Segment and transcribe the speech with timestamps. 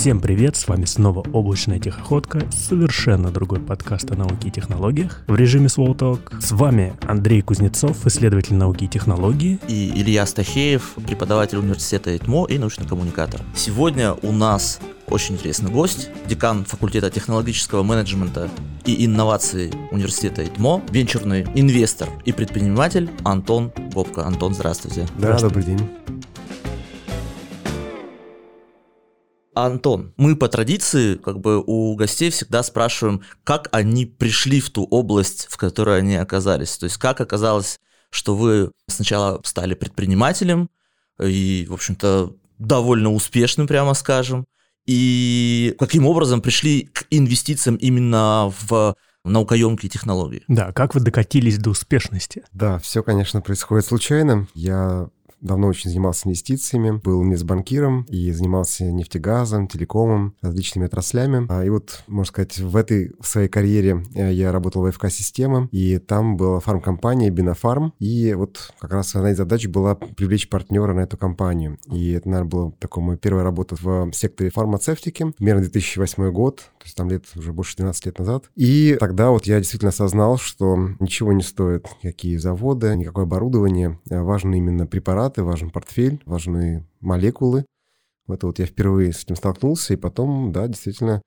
[0.00, 5.36] Всем привет, с вами снова «Облачная тихоходка», совершенно другой подкаст о науке и технологиях в
[5.36, 6.40] режиме Slow Talk.
[6.40, 9.58] С вами Андрей Кузнецов, исследователь науки и технологии.
[9.68, 13.42] И Илья Стахеев, преподаватель университета ИТМО и научный коммуникатор.
[13.54, 18.48] Сегодня у нас очень интересный гость, декан факультета технологического менеджмента
[18.86, 24.24] и инноваций университета ИТМО, венчурный инвестор и предприниматель Антон Бобко.
[24.24, 25.06] Антон, здравствуйте.
[25.18, 25.90] Да, добрый день.
[29.54, 34.84] Антон, мы по традиции как бы у гостей всегда спрашиваем, как они пришли в ту
[34.84, 36.76] область, в которой они оказались.
[36.78, 40.70] То есть как оказалось, что вы сначала стали предпринимателем
[41.22, 44.46] и, в общем-то, довольно успешным, прямо скажем,
[44.86, 48.94] и каким образом пришли к инвестициям именно в
[49.24, 50.42] наукоемкие технологии.
[50.48, 52.42] Да, как вы докатились до успешности?
[52.52, 54.48] Да, все, конечно, происходит случайно.
[54.54, 55.08] Я
[55.40, 61.46] давно очень занимался инвестициями, был мезбанкиром и занимался нефтегазом, телекомом, различными отраслями.
[61.48, 65.68] А, и вот, можно сказать, в этой в своей карьере э, я работал в ФК-система,
[65.72, 70.92] и там была фармкомпания Бинофарм, и вот как раз одна из задач была привлечь партнера
[70.94, 71.78] на эту компанию.
[71.86, 76.84] И это, наверное, была такая моя первая работа в секторе фармацевтики, примерно 2008 год, то
[76.84, 78.44] есть там лет уже больше 12 лет назад.
[78.56, 84.54] И тогда вот я действительно осознал, что ничего не стоит, какие заводы, никакое оборудование, важно
[84.54, 87.64] именно препарат, препараты, важен портфель, важны молекулы.
[88.28, 91.20] Это вот я впервые с этим столкнулся, и потом, да, действительно,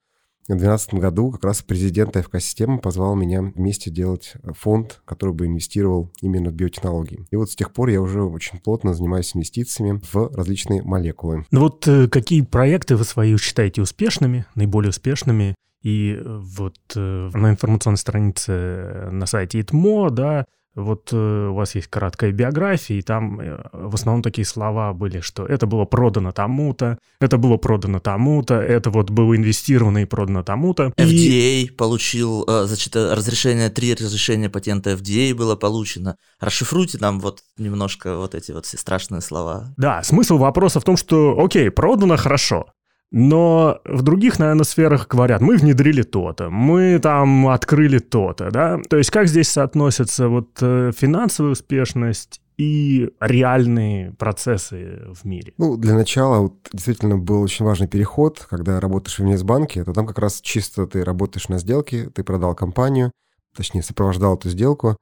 [0.44, 6.12] в 2012 году как раз президент АФК-системы позвал меня вместе делать фонд, который бы инвестировал
[6.20, 7.26] именно в биотехнологии.
[7.30, 11.46] И вот с тех пор я уже очень плотно занимаюсь инвестициями в различные молекулы.
[11.50, 15.54] Ну вот э, какие проекты вы свои считаете успешными, наиболее успешными?
[15.82, 21.74] И э, вот э, на информационной странице на сайте ИТМО, да, вот э, у вас
[21.74, 26.32] есть краткая биография, и там э, в основном такие слова были, что это было продано
[26.32, 30.92] тому-то, это было продано тому-то, это вот было инвестировано и продано тому-то.
[30.96, 31.70] FDA и...
[31.70, 36.16] получил, э, значит, разрешение, три разрешения патента FDA было получено.
[36.40, 39.72] Расшифруйте нам вот немножко вот эти вот все страшные слова.
[39.76, 42.66] Да, смысл вопроса в том, что, окей, продано хорошо,
[43.10, 48.80] но в других, наверное, сферах говорят, мы внедрили то-то, мы там открыли то-то, да?
[48.88, 55.54] То есть как здесь соотносятся вот э, финансовая успешность и реальные процессы в мире?
[55.58, 60.06] Ну, для начала вот, действительно был очень важный переход, когда работаешь в инвестбанке, то там
[60.06, 63.10] как раз чисто ты работаешь на сделке, ты продал компанию,
[63.56, 64.96] точнее, сопровождал эту сделку,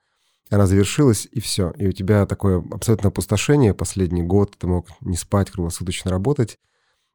[0.50, 1.70] она завершилась, и все.
[1.78, 6.58] И у тебя такое абсолютное опустошение последний год, ты мог не спать, круглосуточно работать,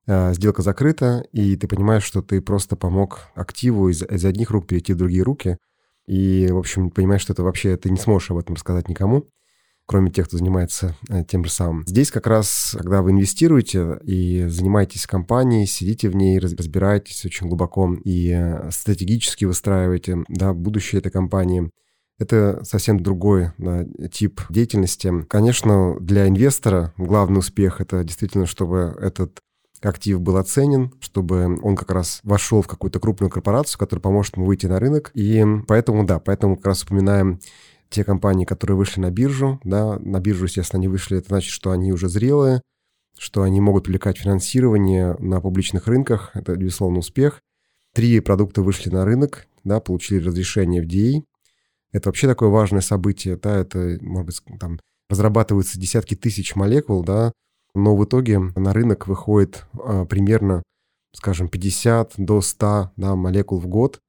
[0.07, 4.93] сделка закрыта, и ты понимаешь, что ты просто помог активу из, из одних рук перейти
[4.93, 5.57] в другие руки,
[6.07, 9.27] и, в общем, понимаешь, что это вообще ты не сможешь об этом рассказать никому,
[9.85, 11.85] кроме тех, кто занимается э, тем же самым.
[11.85, 17.93] Здесь как раз, когда вы инвестируете и занимаетесь компанией, сидите в ней, разбираетесь очень глубоко
[18.03, 21.69] и э, стратегически выстраиваете да, будущее этой компании,
[22.19, 25.25] это совсем другой да, тип деятельности.
[25.29, 29.39] Конечно, для инвестора главный успех— это действительно, чтобы этот
[29.81, 34.45] актив был оценен, чтобы он как раз вошел в какую-то крупную корпорацию, которая поможет ему
[34.45, 35.11] выйти на рынок.
[35.13, 37.39] И поэтому, да, поэтому как раз упоминаем
[37.89, 41.71] те компании, которые вышли на биржу, да, на биржу, естественно, они вышли, это значит, что
[41.71, 42.61] они уже зрелые,
[43.17, 47.41] что они могут привлекать финансирование на публичных рынках, это, безусловно, успех.
[47.93, 51.23] Три продукта вышли на рынок, да, получили разрешение FDA.
[51.91, 57.31] Это вообще такое важное событие, да, это, может быть, там разрабатываются десятки тысяч молекул, да,
[57.77, 60.63] но в итоге на рынок выходит а, примерно,
[61.13, 63.99] скажем, 50 до 100 да, молекул в год,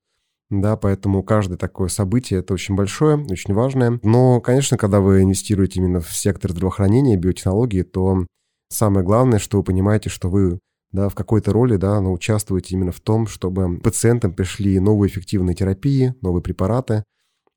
[0.50, 4.00] да, поэтому каждое такое событие это очень большое, очень важное.
[4.02, 8.26] Но, конечно, когда вы инвестируете именно в сектор здравоохранения, биотехнологии, то
[8.70, 10.58] самое главное, что вы понимаете, что вы
[10.90, 15.54] да, в какой-то роли, да, но участвуете именно в том, чтобы пациентам пришли новые эффективные
[15.54, 17.04] терапии, новые препараты,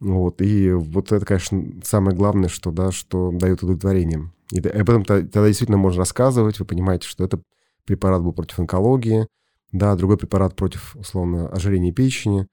[0.02, 4.32] вот, и вот это, конечно, самое главное, что, да, что дает удовлетворение.
[4.52, 7.42] И об этом тогда действительно можно рассказывать, вы понимаете, что это
[7.86, 9.28] препарат был против онкологии,
[9.72, 12.48] да, другой препарат против, условно, ожирения печени,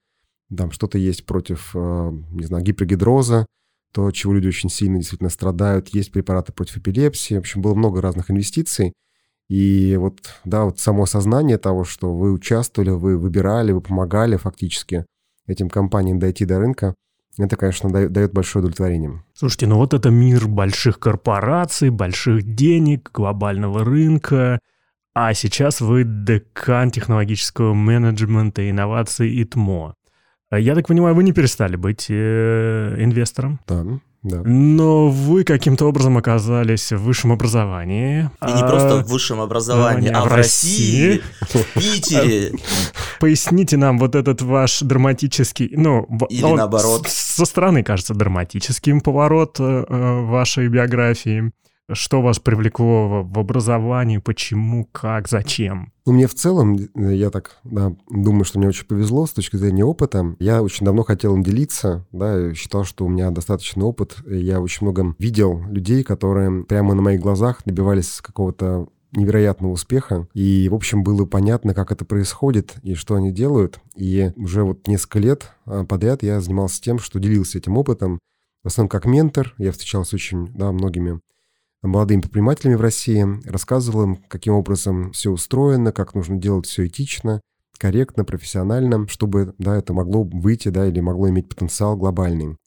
[0.55, 3.45] там что-то есть против, э, не знаю, гипергидроза,
[3.91, 8.01] то, чего люди очень сильно действительно страдают, есть препараты против эпилепсии, в общем, было много
[8.01, 8.93] разных инвестиций,
[9.49, 15.05] и вот, да, вот само осознание того, что вы участвовали, вы выбирали, вы помогали фактически
[15.47, 16.95] этим компаниям дойти до рынка–
[17.45, 19.23] это, конечно, дает, большое удовлетворение.
[19.33, 24.59] Слушайте, ну вот это мир больших корпораций, больших денег, глобального рынка.
[25.13, 29.95] А сейчас вы декан технологического менеджмента, инноваций и ТМО.
[30.51, 33.59] Я так понимаю, вы не перестали быть э, инвестором?
[33.67, 33.85] Да.
[34.21, 34.41] Да.
[34.43, 38.29] Но вы каким-то образом оказались в высшем образовании.
[38.41, 42.51] И не А, просто в высшем образовании, а в России, в Питере.
[43.21, 47.07] Поясните нам вот этот ваш драматический, ну, Или он наоборот.
[47.07, 51.51] с- со стороны кажется драматическим поворот э, э, вашей биографии.
[51.91, 55.91] Что вас привлекло в, образовании, почему, как, зачем?
[56.05, 59.55] Ну, мне в целом, э, я так да, думаю, что мне очень повезло с точки
[59.55, 60.35] зрения опыта.
[60.39, 64.17] Я очень давно хотел им делиться, да, считал, что у меня достаточный опыт.
[64.27, 70.27] Я очень много видел людей, которые прямо на моих глазах добивались какого-то невероятного успеха.
[70.33, 73.79] И, в общем, было понятно, как это происходит и что они делают.
[73.95, 78.19] И уже вот несколько лет а, подряд я занимался тем, что делился этим опытом.
[78.63, 79.55] В основном как ментор.
[79.57, 81.19] Я встречался очень да, многими
[81.81, 87.41] молодыми предпринимателями в России, рассказывал им, каким образом все устроено, как нужно делать все этично,
[87.77, 92.57] корректно, профессионально, чтобы да, это могло выйти да, или могло иметь потенциал глобальный.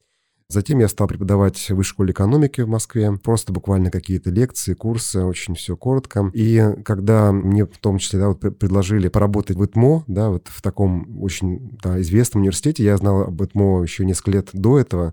[0.53, 3.11] Затем я стал преподавать в высшей школе экономики в Москве.
[3.12, 6.31] Просто буквально какие-то лекции, курсы, очень все коротко.
[6.35, 10.49] И когда мне в том числе да, вот пр- предложили поработать в ИТМО, да, вот
[10.49, 15.12] в таком очень да, известном университете, я знал об ИТМО еще несколько лет до этого.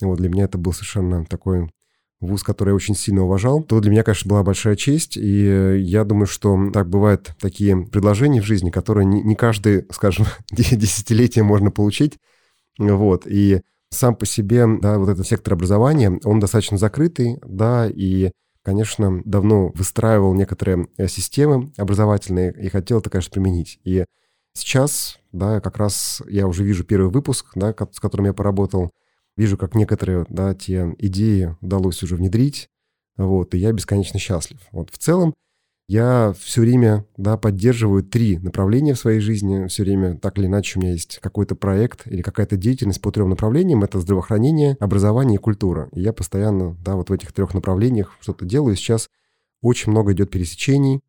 [0.00, 1.70] Вот для меня это был совершенно такой
[2.20, 5.16] вуз, который я очень сильно уважал, то для меня, конечно, была большая честь.
[5.16, 10.26] И э, я думаю, что так бывают такие предложения в жизни, которые не, каждый, скажем,
[10.50, 12.18] десятилетие можно получить.
[12.78, 13.26] Вот.
[13.26, 13.60] И
[13.90, 18.32] сам по себе, да, вот этот сектор образования, он достаточно закрытый, да, и,
[18.62, 23.80] конечно, давно выстраивал некоторые э, системы образовательные и хотел это, конечно, применить.
[23.84, 24.04] И
[24.54, 28.90] сейчас, да, как раз я уже вижу первый выпуск, да, с которым я поработал,
[29.38, 32.68] вижу, как некоторые, да, те идеи удалось уже внедрить,
[33.16, 34.58] вот, и я бесконечно счастлив.
[34.72, 35.32] Вот, в целом,
[35.88, 40.78] я все время, да, поддерживаю три направления в своей жизни, все время так или иначе
[40.78, 45.42] у меня есть какой-то проект или какая-то деятельность по трем направлениям, это здравоохранение, образование и
[45.42, 45.88] культура.
[45.92, 49.08] И я постоянно, да, вот в этих трех направлениях что-то делаю, сейчас
[49.62, 51.00] очень много идет пересечений,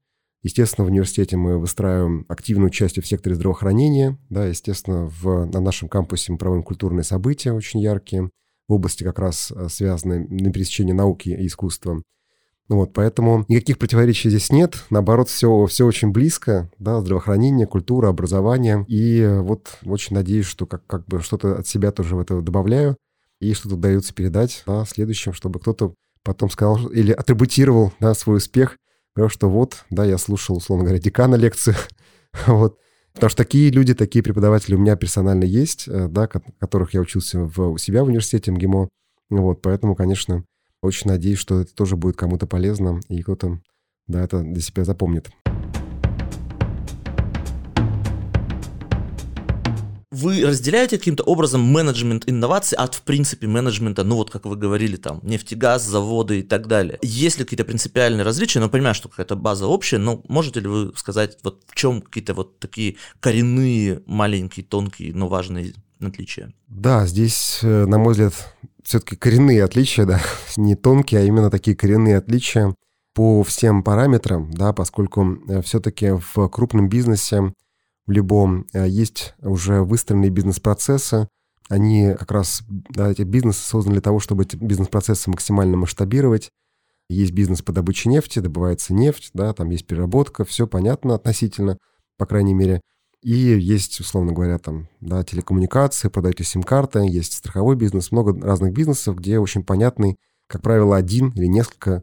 [0.42, 4.18] Естественно, в университете мы выстраиваем активное участие в секторе здравоохранения.
[4.30, 8.30] Да, естественно, в, на нашем кампусе мы проводим культурные события очень яркие
[8.68, 12.02] в области как раз э, связанные на пересечении науки и искусства.
[12.70, 14.86] Ну Вот, поэтому никаких противоречий здесь нет.
[14.92, 16.70] Наоборот, все, все очень близко.
[16.78, 18.86] Да, здравоохранение, культура, образование.
[18.88, 22.96] И вот очень надеюсь, что как, как бы что-то от себя тоже в это добавляю.
[23.42, 28.78] И что-то удается передать да, следующим, чтобы кто-то потом сказал или атрибутировал да, свой успех
[29.20, 31.76] Говорю, что вот, да, я слушал, условно говоря, декана лекцию,
[32.48, 32.80] вот.
[33.14, 37.02] Потому что такие люди, такие преподаватели у меня персонально есть, э, да, ко- которых я
[37.02, 38.88] учился в, у себя в университете МГИМО.
[39.32, 40.46] Вот, поэтому, конечно,
[40.82, 43.60] очень надеюсь, что это тоже будет кому-то полезно, и кто-то,
[44.08, 45.30] да, это для себя запомнит.
[50.12, 54.96] Вы разделяете каким-то образом менеджмент инноваций от, в принципе, менеджмента, ну вот как вы говорили,
[54.96, 56.98] там, нефтегаз, заводы и так далее.
[57.04, 58.60] Есть ли какие-то принципиальные различия?
[58.60, 62.34] Ну, понимаю, что какая-то база общая, но можете ли вы сказать, вот в чем какие-то
[62.34, 66.52] вот такие коренные, маленькие, тонкие, но важные отличия?
[66.68, 68.34] Да, здесь, э, на мой взгляд,
[68.84, 70.20] все-таки коренные отличия, да,
[70.58, 72.74] не тонкие, а именно такие коренные отличия
[73.14, 77.54] по всем параметрам, да, поскольку все-таки в крупном бизнесе
[78.10, 81.28] в любом э, есть уже выстроенные бизнес-процессы,
[81.70, 86.50] они как раз, да, эти бизнесы созданы для того, чтобы эти бизнес-процессы максимально масштабировать.
[87.08, 91.78] Есть бизнес по добыче нефти, добывается нефть, да, там есть переработка, все понятно относительно,
[92.18, 92.82] по крайней мере.
[93.22, 99.18] И есть, условно говоря, там, да, телекоммуникации, продаете сим-карты, есть страховой бизнес, много разных бизнесов,
[99.18, 100.18] где очень понятный,
[100.48, 102.02] как правило, один или несколько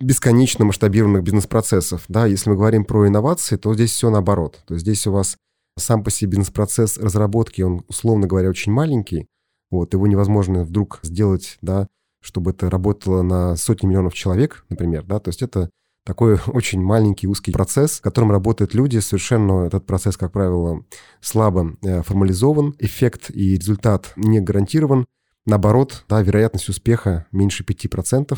[0.00, 2.04] бесконечно масштабированных бизнес-процессов.
[2.08, 4.62] Да, если мы говорим про инновации, то здесь все наоборот.
[4.66, 5.36] То есть здесь у вас
[5.78, 9.26] сам по себе бизнес-процесс разработки, он, условно говоря, очень маленький.
[9.70, 11.86] Вот, его невозможно вдруг сделать, да,
[12.22, 15.70] чтобы это работало на сотни миллионов человек, например, да, то есть это
[16.04, 20.84] такой очень маленький узкий процесс, в котором работают люди, совершенно этот процесс, как правило,
[21.20, 25.06] слабо э, формализован, эффект и результат не гарантирован,
[25.46, 28.36] наоборот, да, вероятность успеха меньше 5%,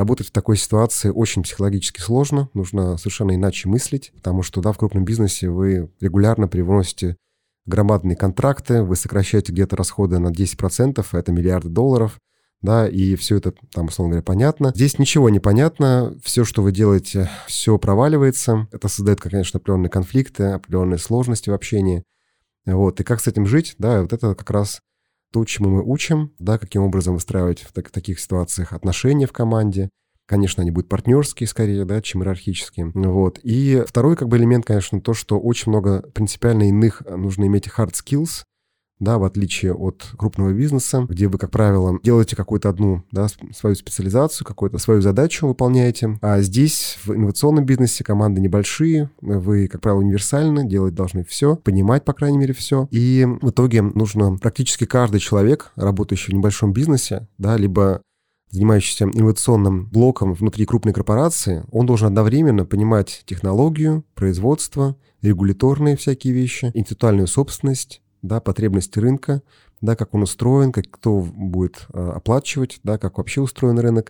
[0.00, 4.78] Работать в такой ситуации очень психологически сложно, нужно совершенно иначе мыслить, потому что да, в
[4.78, 7.18] крупном бизнесе вы регулярно привносите
[7.66, 12.18] громадные контракты, вы сокращаете где-то расходы на 10%, а это миллиарды долларов,
[12.62, 14.72] да, и все это там, условно говоря, понятно.
[14.74, 20.44] Здесь ничего не понятно, все, что вы делаете, все проваливается, это создает, конечно, определенные конфликты,
[20.44, 22.04] определенные сложности в общении,
[22.64, 24.80] вот, и как с этим жить, да, вот это как раз
[25.32, 29.90] то, чему мы учим, да, каким образом выстраивать в так- таких ситуациях отношения в команде.
[30.26, 32.92] Конечно, они будут партнерские скорее, да, чем иерархические.
[32.94, 33.40] Вот.
[33.42, 37.94] И второй как бы элемент, конечно, то, что очень много принципиально иных нужно иметь hard
[37.94, 38.44] skills,
[39.00, 43.26] да, в отличие от крупного бизнеса, где вы, как правило, делаете какую-то одну, да,
[43.56, 46.18] свою специализацию, какую-то свою задачу выполняете.
[46.20, 52.04] А здесь, в инновационном бизнесе, команды небольшие, вы, как правило, универсальны, делать должны все, понимать,
[52.04, 52.86] по крайней мере, все.
[52.90, 58.02] И в итоге нужно практически каждый человек, работающий в небольшом бизнесе, да, либо
[58.50, 66.70] занимающийся инновационным блоком внутри крупной корпорации, он должен одновременно понимать технологию, производство, регуляторные всякие вещи,
[66.74, 69.42] интеллектуальную собственность, да, потребности рынка,
[69.80, 74.08] да, как он устроен, как кто будет э, оплачивать, да, как вообще устроен рынок,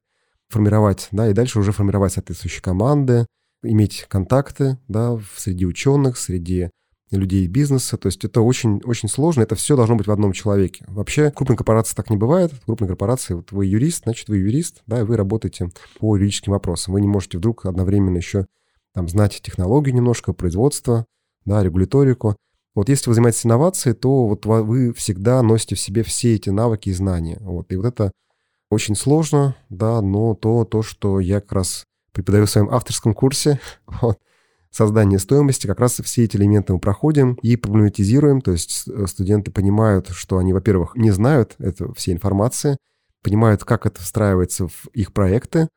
[0.48, 3.26] формировать, да, и дальше уже формировать соответствующие команды,
[3.62, 6.70] иметь контакты, да, среди ученых, среди
[7.10, 7.96] людей бизнеса.
[7.96, 10.84] То есть это очень, очень сложно, это все должно быть в одном человеке.
[10.88, 12.52] Вообще крупной корпорации так не бывает.
[12.52, 16.52] В крупной корпорации вот вы юрист, значит, вы юрист, да, и вы работаете по юридическим
[16.52, 16.94] вопросам.
[16.94, 18.46] Вы не можете вдруг одновременно еще
[18.94, 21.06] там, знать технологию немножко, производство,
[21.44, 22.36] да, регуляторику.
[22.74, 26.88] Вот если вы занимаетесь инновацией, то вот вы всегда носите в себе все эти навыки
[26.88, 27.38] и знания.
[27.40, 27.72] Вот.
[27.72, 28.12] И вот это
[28.70, 33.60] очень сложно, да, но то, то, что я как раз преподаю в своем авторском курсе,
[33.86, 34.18] вот,
[34.70, 39.50] создание стоимости, как раз все эти элементы мы проходим и проблематизируем, то есть э, студенты
[39.50, 42.76] понимают, что они, во-первых, не знают это, всей информации,
[43.22, 45.68] понимают, как это встраивается в их проекты,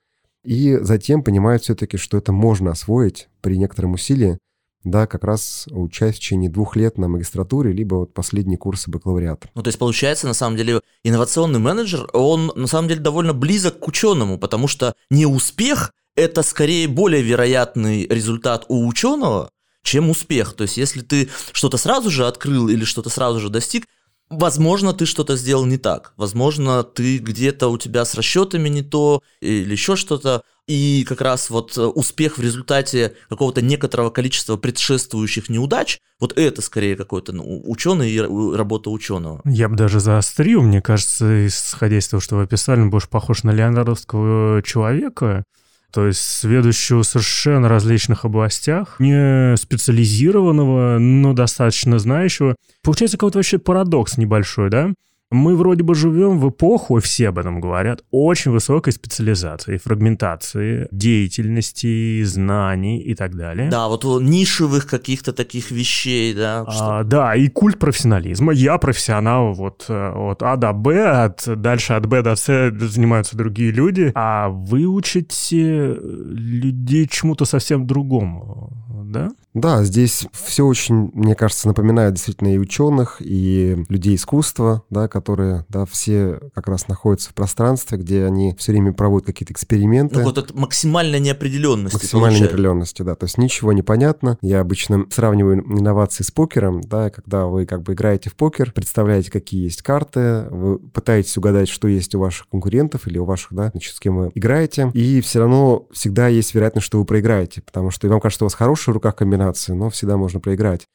[0.44, 4.38] и затем понимают все-таки, что это можно освоить при некотором усилии,
[4.84, 9.50] да, как раз учась в течение двух лет на магистратуре, либо вот последние курсы бакалавриата.
[9.56, 13.80] Ну, то есть, получается, на самом деле, инновационный менеджер, он, на самом деле, довольно близок
[13.80, 19.50] к ученому, потому что не успех– это скорее более вероятный результат у ученого,
[19.84, 20.54] чем успех.
[20.54, 23.88] То есть, если ты что-то сразу же открыл или что-то сразу же достиг,
[24.30, 26.14] Возможно, ты что-то сделал не так.
[26.18, 30.44] Возможно, ты где-то у тебя с расчетами не то или еще что-то.
[30.68, 36.62] И как раз вот э, успех в результате какого-то некоторого количества предшествующих неудач, вот это
[36.62, 39.42] скорее какой-то ну, ученый и работа ученого.
[39.44, 43.44] Я бы даже заострил, мне кажется, исходя из того, что вы описали, он больше похож
[43.44, 45.44] на леонардовского человека,
[45.92, 52.56] то есть сведущего в совершенно различных областях, не специализированного, но достаточно знающего.
[52.82, 54.94] Получается какой-то вообще парадокс небольшой, да?
[55.34, 60.88] Мы вроде бы живем в эпоху, и все об этом говорят, очень высокой специализации, фрагментации
[60.92, 63.70] деятельности, знаний и так далее.
[63.70, 66.64] Да, вот нишевых каких-то таких вещей, да.
[66.68, 68.54] А, да, и культ профессионализма.
[68.54, 73.36] Я профессионал вот э, от А до Б, от, дальше от Б до С занимаются
[73.36, 78.72] другие люди, а вы учите людей чему-то совсем другому,
[79.06, 79.30] да?
[79.54, 85.66] Да, здесь все очень, мне кажется, напоминает действительно и ученых, и людей искусства, да, которые,
[85.70, 90.20] да, все как раз находятся в пространстве, где они все время проводят какие-то эксперименты.
[90.20, 91.94] Ну, вот это максимальная неопределенность.
[91.94, 94.38] Максимальная неопределенности, да, то есть ничего не понятно.
[94.42, 99.32] Я обычно сравниваю инновации с покером, да, когда вы как бы играете в покер, представляете,
[99.32, 103.70] какие есть карты, вы пытаетесь угадать, что есть у ваших конкурентов или у ваших, да,
[103.70, 107.92] значит, с кем вы играете, и все равно всегда есть вероятность, что вы проиграете, потому
[107.92, 110.88] что вам кажется, у вас хорошая в руках комбинация, комбинации, но всегда можно проиграть.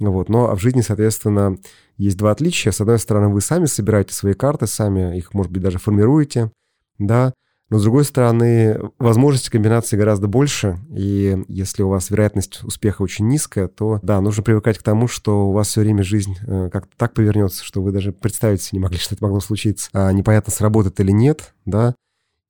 [0.00, 0.28] Вот.
[0.28, 1.56] Но в жизни, соответственно,
[1.96, 2.72] есть два отличия.
[2.72, 6.50] С одной стороны, вы сами собираете свои карты, сами их, может быть, даже формируете,
[6.98, 7.32] да,
[7.70, 13.26] но с другой стороны, возможности комбинации гораздо больше, и если у вас вероятность успеха очень
[13.26, 16.94] низкая, то да, нужно привыкать к тому, что у вас все время жизнь э, как-то
[16.96, 19.88] так повернется, что вы даже представить себе не могли, что это могло случиться.
[19.92, 21.94] А непонятно, сработает или нет, да,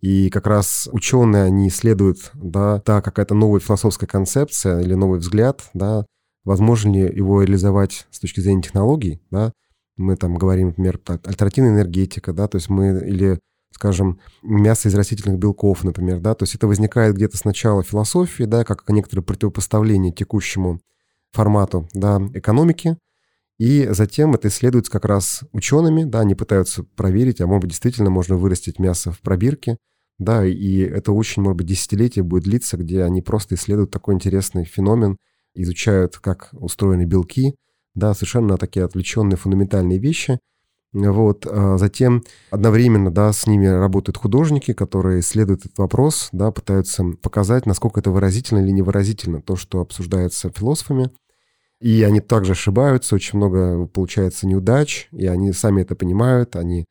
[0.04, 5.62] и как раз ученые, они исследуют, да, та какая-то новая философская концепция или новый взгляд,
[5.72, 6.04] да,
[6.44, 9.50] возможно ли его реализовать с точки зрения технологий, да.
[9.96, 13.38] Мы там говорим, например, альтернативная энергетика, да, то есть мы или
[13.72, 18.44] скажем, мясо из растительных белков, например, да, то есть это возникает где-то сначала в философии,
[18.44, 20.80] да, как некоторое противопоставление текущему
[21.32, 22.98] формату, да, экономики,
[23.58, 28.10] и затем это исследуется как раз учеными, да, они пытаются проверить, а может быть действительно
[28.10, 29.78] можно вырастить мясо в пробирке,
[30.18, 34.64] да, и это очень, может быть, десятилетие будет длиться, где они просто исследуют такой интересный
[34.64, 35.16] феномен,
[35.54, 37.54] изучают, как устроены белки,
[37.94, 40.38] да, совершенно такие отвлеченные фундаментальные вещи.
[40.92, 41.44] Вот.
[41.48, 47.66] А затем одновременно, да, с ними работают художники, которые исследуют этот вопрос, да, пытаются показать,
[47.66, 51.10] насколько это выразительно или невыразительно, то, что обсуждается философами.
[51.80, 56.86] И они также ошибаются, очень много получается неудач, и они сами это понимают, они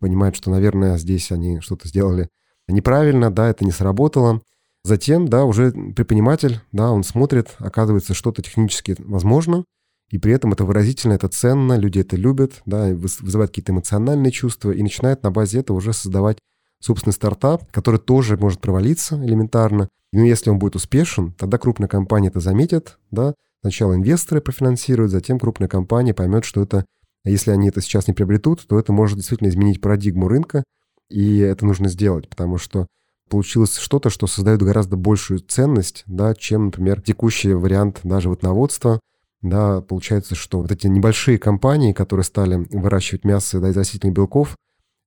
[0.00, 2.28] понимают, что, наверное, здесь они что-то сделали
[2.68, 4.42] неправильно, да, это не сработало.
[4.84, 9.64] Затем, да, уже предприниматель, да, он смотрит, оказывается, что-то технически возможно,
[10.10, 14.70] и при этом это выразительно, это ценно, люди это любят, да, вызывает какие-то эмоциональные чувства,
[14.72, 16.38] и начинает на базе этого уже создавать
[16.80, 19.88] собственный стартап, который тоже может провалиться элементарно.
[20.12, 25.38] Но если он будет успешен, тогда крупная компания это заметит, да, сначала инвесторы профинансируют, затем
[25.38, 26.84] крупная компания поймет, что это
[27.24, 30.62] Если они это сейчас не приобретут, то это может действительно изменить парадигму рынка,
[31.08, 32.86] и это нужно сделать, потому что
[33.28, 39.00] получилось что-то, что создает гораздо большую ценность, да, чем, например, текущий вариант даже животноводства.
[39.42, 44.56] Да, получается, что вот эти небольшие компании, которые стали выращивать мясо да, из растительных белков,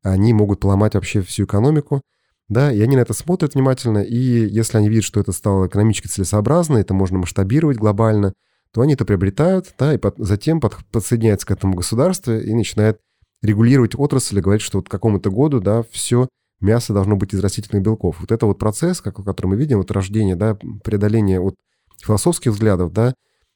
[0.04, 2.02] они могут поломать вообще всю экономику,
[2.48, 6.08] да, и они на это смотрят внимательно, и если они видят, что это стало экономически
[6.08, 8.34] целесообразно, это можно масштабировать глобально,
[8.72, 13.00] то они это приобретают, да, и под, затем под, подсоединяются к этому государству и начинают
[13.42, 16.28] регулировать отрасль и говорить, что вот к какому-то году, да, все
[16.60, 18.20] мясо должно быть из растительных белков.
[18.20, 21.56] Вот это вот процесс, как, который мы видим, вот рождение, да, преодоление от
[22.02, 23.14] философских взглядов, да,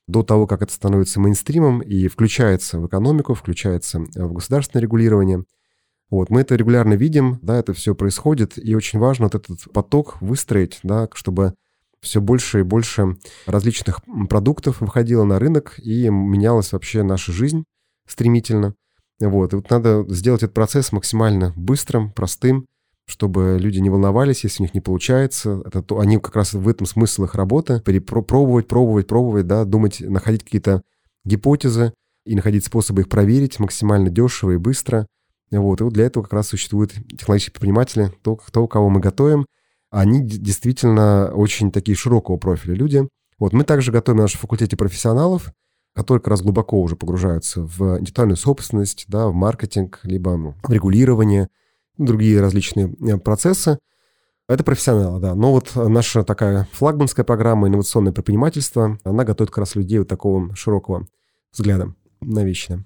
[0.07, 5.43] до того, как это становится мейнстримом и включается в экономику, включается в государственное регулирование–
[6.11, 10.21] вот, мы это регулярно видим, да, это все происходит, и очень важно вот этот поток
[10.21, 11.53] выстроить, да, чтобы
[12.01, 17.63] все больше и больше различных продуктов выходило на рынок, и менялась вообще наша жизнь
[18.05, 18.75] стремительно.
[19.21, 22.65] Вот, и вот надо сделать этот процесс максимально быстрым, простым,
[23.05, 25.61] чтобы люди не волновались, если у них не получается.
[25.65, 27.81] Это, то, они как раз в этом смысл их работы.
[27.81, 30.81] Пробовать, пробовать, пробовать, да, думать, находить какие-то
[31.23, 31.93] гипотезы
[32.25, 35.07] и находить способы их проверить максимально дешево и быстро–
[35.59, 39.45] вот, и вот для этого как раз существуют технологические предприниматели, то, кто, кого мы готовим.
[39.89, 43.07] Они действительно очень такие широкого профиля люди.
[43.37, 45.51] Вот мы также готовим на нашем факультете профессионалов,
[45.93, 50.71] которые как раз глубоко уже погружаются в интеллектуальную собственность, да, в маркетинг, либо ну, в
[50.71, 51.49] регулирование,
[51.97, 53.79] другие различные э, процессы.
[54.47, 55.35] Это профессионалы, да.
[55.35, 60.53] Но вот наша такая флагманская программа инновационное предпринимательство, она готовит как раз людей вот такого
[60.55, 61.07] широкого
[61.53, 62.83] взгляда на вещи.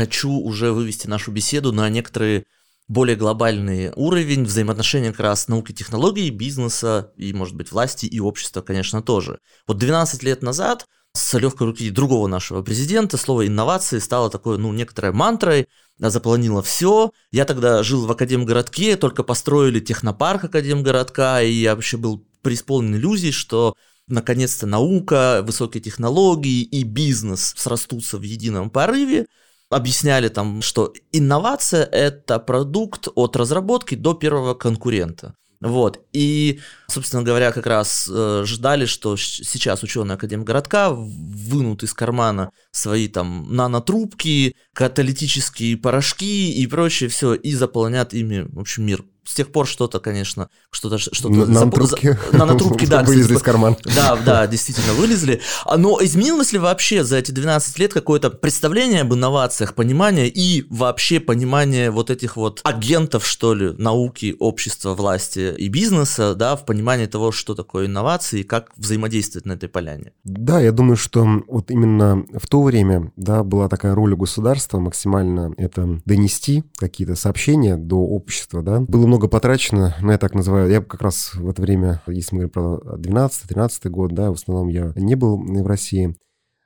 [0.00, 2.44] хочу уже вывести нашу беседу на некоторые
[2.90, 8.62] более глобальный уровень взаимоотношения как раз науки, технологий, бизнеса и, может быть, власти и общества,
[8.62, 9.38] конечно, тоже.
[9.68, 14.72] Вот 12 лет назад с легкой руки другого нашего президента слово инновации стало такой, ну,
[14.72, 15.68] некоторой мантрой,
[15.98, 17.12] запланило все.
[17.30, 23.30] Я тогда жил в Академгородке, только построили технопарк Академгородка, и я вообще был преисполнен иллюзий,
[23.30, 23.76] что
[24.08, 29.26] наконец-то наука, высокие технологии и бизнес срастутся в едином порыве
[29.70, 35.34] объясняли там, что инновация— это продукт от разработки до первого конкурента.
[35.60, 36.00] Вот.
[36.12, 43.08] И, собственно говоря, как раз э, ждали, что сейчас ученые Академгородка вынут из кармана свои
[43.08, 49.52] там нанотрубки, каталитические порошки и прочее все, и заполонят ими, в общем, мир с тех
[49.52, 50.98] пор что-то, конечно, что-то...
[50.98, 52.18] что-то нанотрубки.
[52.32, 53.04] Нанотрубки, да.
[53.04, 53.76] Вылезли из кармана.
[53.94, 55.40] Да, да, действительно, вылезли.
[55.64, 60.66] А, но изменилось ли вообще за эти 12 лет какое-то представление об инновациях, понимание и
[60.68, 66.64] вообще понимание вот этих вот агентов, что ли, науки, общества, власти и бизнеса, да, в
[66.64, 70.12] понимании того, что такое инновации и как взаимодействовать на этой поляне?
[70.24, 74.80] Да, я думаю, что вот именно в то время, да, была такая роль у государства
[74.80, 78.80] максимально это донести какие-то сообщения до общества, да.
[78.80, 82.34] Было много много потрачено, ну, я так называю, я как раз в это время, если
[82.34, 86.16] мы говорим про 12-13 год, да, в основном я не был в России,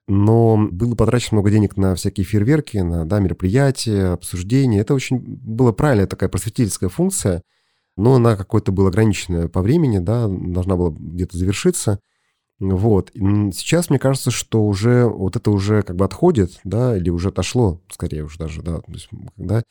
[0.07, 4.79] но было потрачено много денег на всякие фейерверки, на да, мероприятия, обсуждения.
[4.79, 7.43] Это очень было правильная такая просветительская функция,
[7.97, 11.99] но она какой-то была ограниченная по времени, да, должна была где-то завершиться.
[12.61, 13.11] Вот.
[13.15, 17.81] Сейчас мне кажется, что уже вот это уже как бы отходит, да, или уже отошло,
[17.91, 19.65] скорее уже даже, да, то есть, когда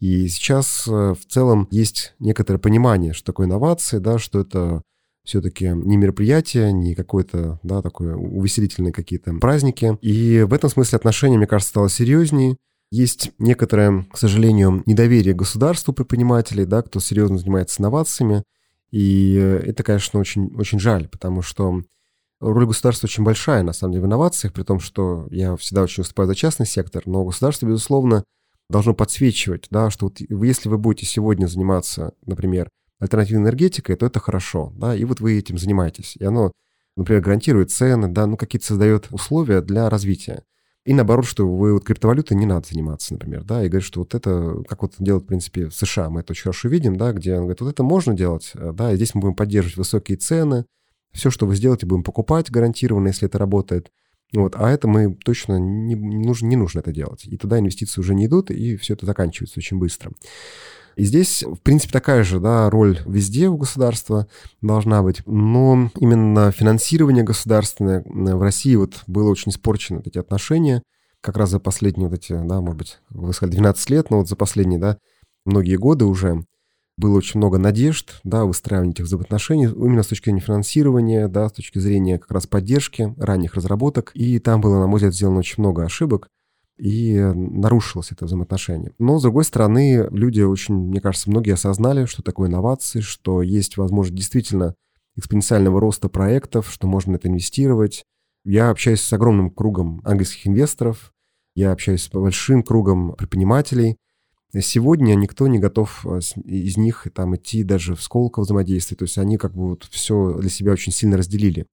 [0.00, 4.82] и сейчас э, в целом есть некоторое понимание, что такое инновации, да, что это
[5.24, 9.98] все-таки не мероприятие, не какое-то, да, такое увеселительные какие-то праздники.
[10.00, 12.56] И в этом смысле отношение, мне кажется, стало серьезнее.
[12.90, 18.44] Есть некоторое, к сожалению, недоверие государству предпринимателей, да, кто серьезно занимается инновациями.
[18.90, 21.82] И это, конечно, очень, очень жаль, потому что
[22.40, 26.02] роль государства очень большая, на самом деле, в инновациях, при том, что я всегда очень
[26.02, 28.24] выступаю за частный сектор, но государство, безусловно,
[28.68, 32.68] должно подсвечивать, да, что вот если вы будете сегодня заниматься, например,
[33.00, 36.52] альтернативной энергетикой, то это хорошо, да, и вот вы этим занимаетесь, и оно,
[36.96, 40.42] например, гарантирует цены, да, ну какие-то создает условия для развития.
[40.84, 44.14] И наоборот, что вы вот криптовалютой не надо заниматься, например, да, и говорит, что вот
[44.14, 47.34] это, как вот делают, в принципе, в США, мы это очень хорошо видим, да, где
[47.34, 50.64] он говорит, вот это можно делать, э, да, и здесь мы будем поддерживать высокие цены,
[51.12, 53.90] все, что вы сделаете, будем покупать гарантированно, если это работает.
[54.34, 57.24] Вот, а это мы точно не, не, нужно, не нужно это делать.
[57.24, 60.12] И туда инвестиции уже не идут, и все это заканчивается очень быстро.
[60.96, 64.26] И здесь, в принципе, такая же да, роль везде у государства
[64.60, 65.22] должна быть.
[65.26, 70.82] Но именно финансирование государственное в России вот было очень испорчено, эти отношения.
[71.20, 74.28] Как раз за последние вот эти, да, может быть, вы сказали 12 лет, но вот
[74.28, 74.98] за последние, да,
[75.44, 76.44] многие годы уже
[76.98, 81.52] было очень много надежд, да, выстраивания этих взаимоотношений именно с точки зрения финансирования, да, с
[81.52, 84.10] точки зрения как раз поддержки ранних разработок.
[84.14, 86.28] И там было, на мой взгляд, сделано очень много ошибок,
[86.76, 88.92] и нарушилось это взаимоотношение.
[88.98, 93.76] Но, с другой стороны, люди очень, мне кажется, многие осознали, что такое инновации, что есть
[93.76, 94.74] возможность действительно
[95.16, 98.04] экспоненциального роста проектов, что можно это инвестировать.
[98.44, 101.12] Я общаюсь с огромным кругом английских инвесторов,
[101.54, 103.96] я общаюсь с большим кругом предпринимателей,
[104.60, 108.96] Сегодня никто не готов а, из них там идти даже в сколково взаимодействие.
[108.96, 111.66] То есть они как бы вот все для себя очень сильно разделили.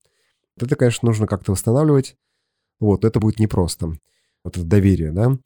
[0.58, 2.16] Это, конечно, нужно как-то восстанавливать.
[2.78, 3.96] Вот, это будет непросто.
[4.44, 5.38] Вот это доверие, да.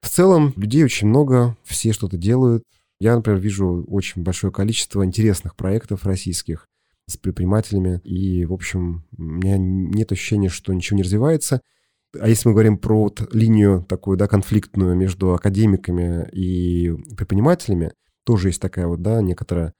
[0.00, 2.64] В целом, людей очень много, все что-то делают.
[2.98, 6.66] Я, например, вижу очень большое количество интересных проектов российских
[7.06, 8.00] с предпринимателями.
[8.04, 11.60] И, в общем, у меня нет ощущения, что ничего не развивается.
[12.20, 17.92] А если мы говорим про вот линию такую, да, конфликтную между академиками и предпринимателями,
[18.24, 19.72] тоже есть такая вот, да, некоторая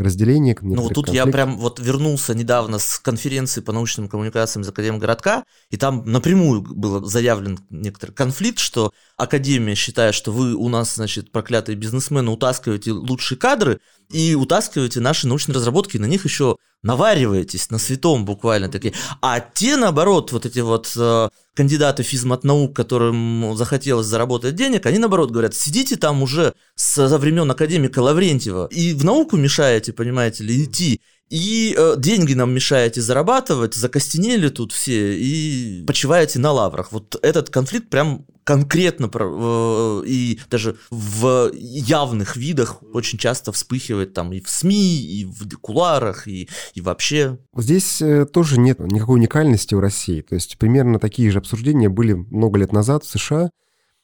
[0.00, 0.56] разделение.
[0.60, 1.26] Ну, вот тут конфликт.
[1.26, 6.62] я прям вот вернулся недавно с конференции по научным коммуникациям из Академгородка, и там напрямую
[6.62, 12.92] был заявлен некоторый конфликт, что Академия считает, что вы у нас, значит, проклятые бизнесмены, утаскиваете
[12.92, 13.78] лучшие кадры
[14.10, 18.94] и утаскиваете наши научные разработки, и на них еще навариваетесь на святом буквально такие.
[19.20, 25.30] А те, наоборот, вот эти вот э, кандидаты физмат-наук, которым захотелось заработать денег, они, наоборот,
[25.30, 31.02] говорят, сидите там уже со времен академика Лаврентьева и в науку мешаете, понимаете ли, идти.
[31.28, 36.90] И э, деньги нам мешаете зарабатывать, закостенели тут все и почиваете на лаврах.
[36.90, 44.32] Вот этот конфликт прям конкретно э, и даже в явных видах очень часто вспыхивает там
[44.32, 47.38] и в СМИ, и в куларах, и, и вообще.
[47.56, 50.22] Здесь э, тоже нет никакой уникальности у России.
[50.22, 53.50] То есть примерно такие же обсуждения были много лет назад в США,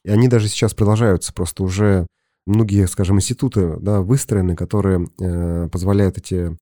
[0.04, 1.32] и они даже сейчас продолжаются.
[1.32, 2.06] Просто уже
[2.46, 6.56] многие, скажем, институты да, выстроены, которые э, позволяют эти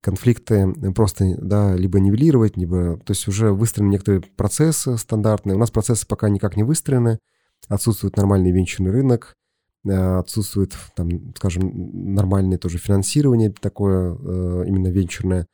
[0.00, 5.56] конфликты просто, да, либо нивелировать, либо, то есть уже выстроены некоторые процессы стандартные.
[5.56, 7.18] У нас процессы пока никак не выстроены,
[7.68, 9.36] отсутствует нормальный венчурный рынок,
[9.84, 15.46] э, отсутствует, там, скажем, нормальное тоже финансирование такое, э, именно венчурное.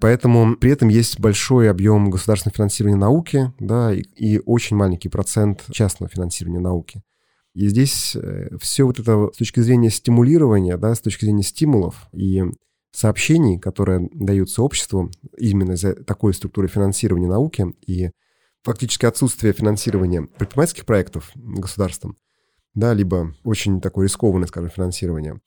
[0.00, 5.64] Поэтому при этом есть большой объем государственного финансирования науки, да, и, и очень маленький процент
[5.70, 7.02] частного финансирования науки.
[7.54, 12.08] И здесь э, все вот это с точки зрения стимулирования, да, с точки зрения стимулов
[12.12, 12.42] и
[12.94, 18.10] сообщений, которые даются обществу именно из-за такой структуры финансирования науки и
[18.62, 22.16] фактически отсутствие финансирования предпринимательских проектов государством,
[22.74, 25.40] да, либо очень такое рискованное, скажем, финансирование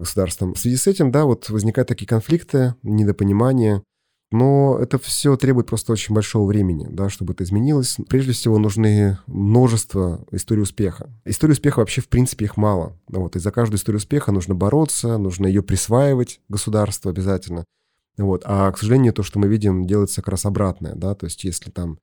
[0.00, 0.54] государством.
[0.54, 3.82] В связи с этим, да, вот возникают такие конфликты, недопонимания,
[4.30, 7.96] но это все требует просто очень большого времени, да, чтобы это изменилось.
[8.08, 11.10] Прежде всего, нужны множество историй успеха.
[11.24, 12.96] Истории успеха вообще, в принципе, их мало.
[13.08, 17.64] Вот, и за каждую историю успеха нужно бороться, нужно ее присваивать государству обязательно.
[18.18, 18.42] Вот.
[18.44, 20.94] А, к сожалению, то, что мы видим, делается как раз обратное.
[20.94, 21.14] Да?
[21.14, 21.98] То есть если там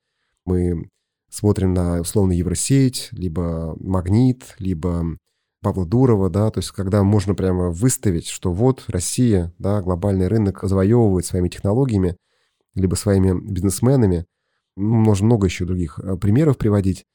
[0.46, 0.90] мы
[1.30, 5.18] смотрим на условно Евросеть, либо Магнит, либо
[5.66, 10.60] Павла Дурова, да, то есть когда можно прямо выставить, что вот Россия, да, глобальный рынок
[10.62, 12.18] завоевывает своими технологиями,
[12.76, 14.28] либо своими бизнесменами,
[14.78, 17.08] ну, можно много еще других э, примеров приводить.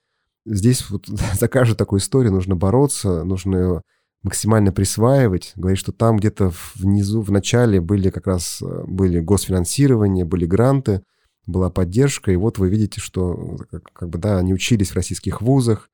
[0.44, 1.06] Здесь вот
[1.38, 3.82] за каждую такую историю нужно бороться, нужно ее
[4.24, 10.24] максимально присваивать, говорить, что там где-то внизу, в начале были как раз э, были госфинансирование,
[10.24, 11.04] были гранты,
[11.46, 15.40] была поддержка, и вот вы видите, что как, как бы, да, они учились в российских
[15.40, 15.88] вузах,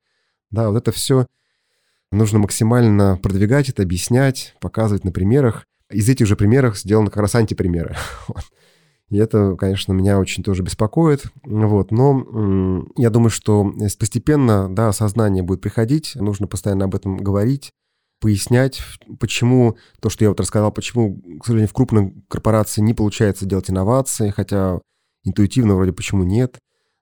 [0.49, 1.27] да, вот это все
[2.11, 5.65] Нужно максимально продвигать это, объяснять, показывать на примерах.
[5.91, 7.95] Из этих же примеров сделаны как раз антипримеры.
[9.09, 11.25] И это, конечно, меня очень тоже беспокоит.
[11.43, 11.91] Вот.
[11.91, 17.71] Но я думаю, что постепенно да, осознание будет приходить, нужно постоянно об этом говорить,
[18.19, 18.81] пояснять,
[19.19, 23.69] почему то, что я вот рассказал, почему, к сожалению, в крупной корпорации не получается делать
[23.69, 24.81] инновации, хотя
[25.23, 26.57] интуитивно вроде почему нет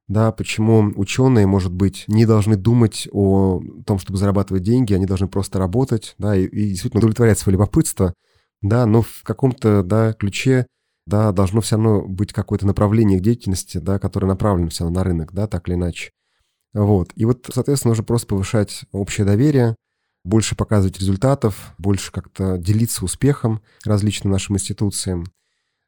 [0.07, 5.27] да, почему ученые, может быть, не должны думать о том, чтобы зарабатывать деньги, они должны
[5.27, 8.13] просто работать, да, и, и действительно удовлетворять свое любопытство,
[8.61, 10.67] да, но в каком-то, да, ключе,
[11.07, 15.33] да, должно все равно быть какое-то направление деятельности, да, которое направлено все равно на рынок,
[15.33, 16.11] да, так или иначе.
[16.73, 17.11] Вот.
[17.15, 19.75] И вот, соответственно, нужно просто повышать общее доверие,
[20.23, 25.25] больше показывать результатов, больше как-то делиться успехом различным нашим институциям.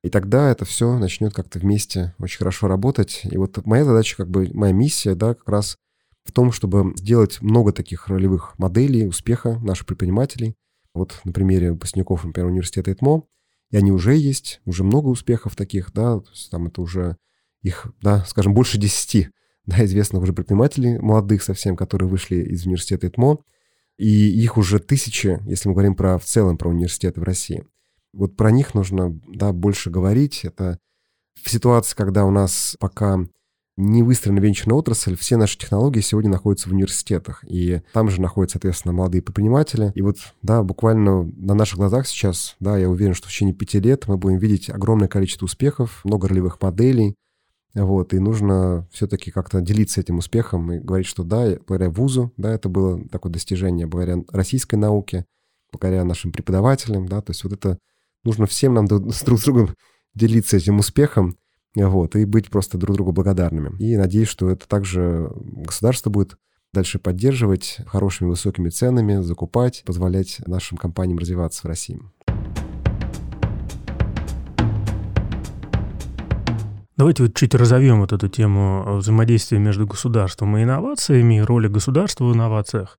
[0.07, 3.23] И тогда это все начнет как-то вместе очень хорошо работать.
[3.29, 5.75] И вот моя задача, как бы моя миссия, да, как раз
[6.23, 10.55] в том, чтобы сделать много таких ролевых моделей успеха наших предпринимателей.
[10.93, 13.23] Вот на примере выпускников, например, университета ИТМО,
[13.71, 17.17] и они уже есть, уже много успехов таких, да, то есть там это уже
[17.61, 19.27] их, да, скажем, больше десяти,
[19.65, 23.39] да, известных уже предпринимателей, молодых совсем, которые вышли из университета ИТМО.
[23.97, 27.65] и их уже тысячи, если мы говорим про в целом про университеты в России.
[28.17, 30.43] Вот про них нужно да, больше говорить.
[30.43, 30.80] Это
[31.41, 33.19] в ситуации, когда у нас пока
[33.77, 37.43] не выстроена венчурная отрасль, все наши технологии сегодня находятся в университетах.
[37.47, 39.91] И там же находятся, соответственно, молодые предприниматели.
[39.93, 43.80] И вот, да, буквально на наших глазах сейчас, да, я уверен, что в течение пяти
[43.80, 47.15] лет мы будем видеть огромное количество успехов, много ролевых моделей,
[47.75, 52.51] вот, и нужно все-таки как-то делиться этим успехом и говорить, что да, благодаря вузу, да,
[52.53, 55.25] это было такое достижение, благодаря российской науке,
[55.71, 57.77] благодаря нашим преподавателям, да, то есть вот это
[58.27, 59.75] нужно всем нам друг с другом
[60.13, 61.37] делиться этим успехом,
[61.75, 63.75] вот, и быть просто друг другу благодарными.
[63.79, 66.37] И надеюсь, что это также государство будет
[66.73, 71.99] дальше поддерживать хорошими высокими ценами, закупать, позволять нашим компаниям развиваться в России.
[76.97, 82.33] Давайте вот чуть разовьем вот эту тему взаимодействия между государством и инновациями, роли государства в
[82.33, 82.97] инновациях.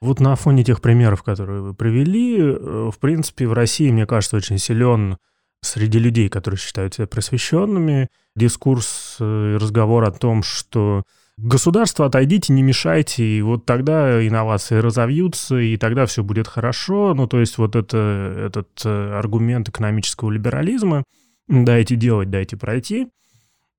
[0.00, 4.36] Вот на фоне тех примеров, которые вы привели, э, в принципе, в России, мне кажется,
[4.36, 5.18] очень силен
[5.62, 11.02] среди людей, которые считают себя просвещенными, дискурс и разговор о том, что
[11.36, 17.14] государство отойдите, не мешайте, и вот тогда инновации разовьются, и тогда все будет хорошо.
[17.14, 21.04] Ну, то есть вот это, этот э, аргумент экономического либерализма
[21.48, 23.08] «дайте делать, дайте пройти».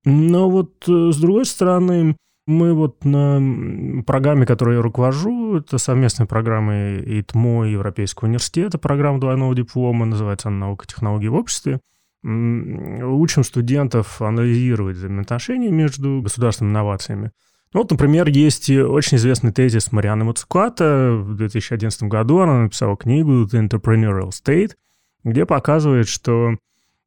[0.06, 2.16] Но вот э, с другой стороны,
[2.52, 9.20] мы вот на программе, которой я руковожу, это совместная программа ИТМО и Европейского университета, программа
[9.20, 11.80] двойного диплома, называется она «Наука, технологии в обществе».
[12.24, 17.32] Учим студентов анализировать взаимоотношения между государственными инновациями.
[17.74, 21.14] Ну, вот, например, есть очень известный тезис Марианы Мацуката.
[21.16, 24.74] В 2011 году она написала книгу «The Entrepreneurial State»,
[25.24, 26.58] где показывает, что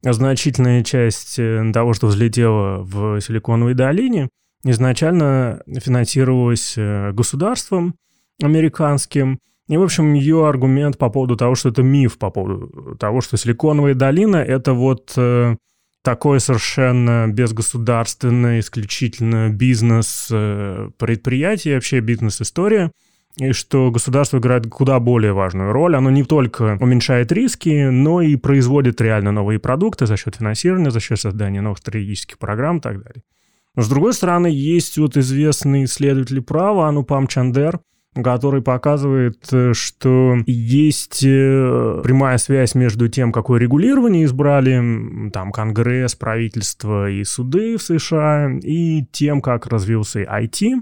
[0.01, 4.29] значительная часть э, того, что взлетело в Силиконовой долине–
[4.65, 7.95] изначально финансировалась э, государством
[8.41, 9.39] американским.
[9.67, 13.37] И, в общем, ее аргумент по поводу того, что это миф, по поводу того, что
[13.37, 15.55] Силиконовая долина— это вот э,
[16.03, 22.91] такое совершенно безгосударственное, исключительно бизнес-предприятие, э, вообще бизнес-история,
[23.37, 25.95] и что государство играет куда более важную роль.
[25.95, 30.99] Оно не только уменьшает риски, но и производит реально новые продукты за счет финансирования, за
[30.99, 33.23] счет создания новых стратегических программ и так далее.
[33.75, 37.79] Но, с другой стороны, есть вот известный исследователь права Анупам Чандер,
[38.23, 46.15] который показывает, э, что есть э, прямая связь между тем, какое регулирование избрали, там, Конгресс,
[46.15, 50.81] правительство и суды в США, и тем, как развился IT.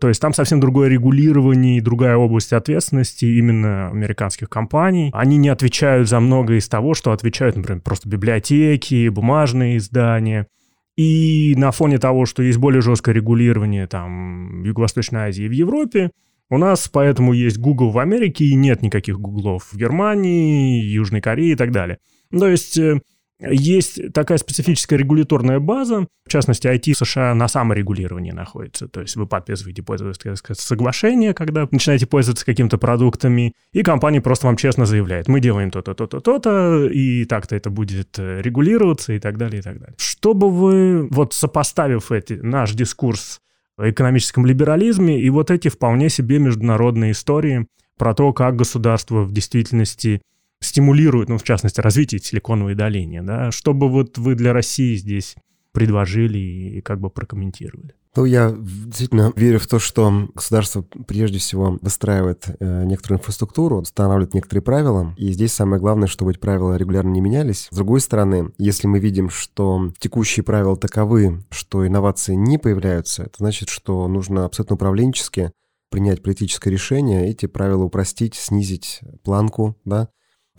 [0.00, 5.10] То есть там совсем другое регулирование и другая область ответственности именно американских компаний.
[5.12, 10.46] Они не отвечают за многое из того, что отвечают, например, просто библиотеки, бумажные издания–
[11.00, 15.52] и на фоне того, что есть более жесткое регулирование там в Юго-Восточной Азии и в
[15.52, 16.10] Европе,
[16.50, 21.52] у нас поэтому есть Google в Америке и нет никаких Гуглов в Германии, Южной Корее
[21.52, 22.00] и так далее.
[22.30, 23.00] То есть э,
[23.40, 28.88] есть такая специфическая регуляторная база, в частности, IT США на саморегулировании находится.
[28.88, 34.56] То есть вы подписываете пользовательское соглашение, когда начинаете пользоваться какими-то продуктами, и компания просто вам
[34.56, 39.38] честно заявляет, мы делаем то-то, то-то, то-то, и так-то это будет э, регулироваться и так
[39.38, 39.94] далее, и так далее.
[39.96, 43.40] Чтобы вы, вот сопоставив эти, наш дискурс
[43.76, 49.32] о экономическом либерализме и вот эти вполне себе международные истории про то, как государство в
[49.32, 50.22] действительности
[50.60, 55.36] стимулирует, ну, в частности, развитие Силиконовой долины, да, чтобы вот вы для России здесь
[55.72, 57.94] предложили и как бы прокомментировали?
[58.16, 64.34] Ну, я действительно верю в то, что государство прежде всего выстраивает э, некоторую инфраструктуру, устанавливает
[64.34, 67.68] некоторые правила, и здесь самое главное, чтобы эти правила регулярно не менялись.
[67.70, 73.36] С другой стороны, если мы видим, что текущие правила таковы, что инновации не появляются, это
[73.38, 75.52] значит, что нужно абсолютно управленчески
[75.88, 80.08] принять политическое решение, эти правила упростить, снизить планку, да,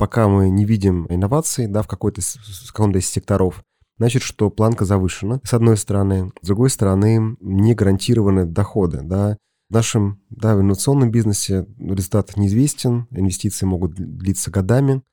[0.01, 3.63] пока мы не видим инноваций да, в, какой-то, в каком-то из секторов,
[3.99, 6.31] значит, что планка завышена, с одной стороны.
[6.41, 9.01] С другой стороны, не гарантированы доходы.
[9.03, 9.37] Да.
[9.69, 15.03] В нашем да, в инновационном бизнесе результат неизвестен, инвестиции могут длиться годами,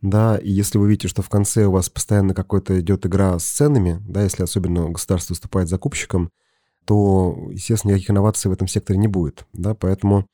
[0.00, 3.44] да, и если вы видите, что в конце у вас постоянно какой-то идет игра с
[3.44, 6.30] ценами, да, если особенно государство выступает закупщиком,
[6.86, 10.26] то, естественно, никаких инноваций в этом секторе не будет, да, поэтому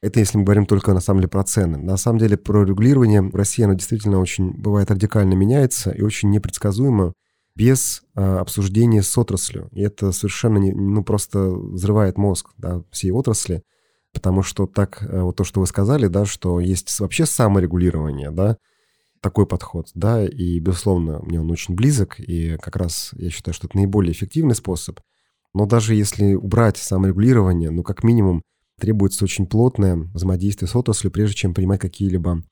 [0.00, 1.78] это если мы говорим только на самом деле про цены.
[1.78, 6.30] На самом деле про регулирование в России оно действительно очень бывает радикально меняется и очень
[6.30, 7.14] непредсказуемо
[7.56, 9.68] без а, обсуждения с отраслью.
[9.72, 13.64] И это совершенно не, ну, просто взрывает мозг да, всей отрасли,
[14.12, 18.58] потому что так, а, вот то, что вы сказали, да, что есть вообще саморегулирование, да,
[19.20, 23.66] такой подход, да, и, безусловно, мне он очень близок, и как раз я считаю, что
[23.66, 25.00] это наиболее эффективный способ.
[25.52, 28.44] Но даже если убрать саморегулирование, ну, как минимум,
[28.78, 32.42] требуется очень плотное взаимодействие с отраслью, прежде чем принимать какие-либо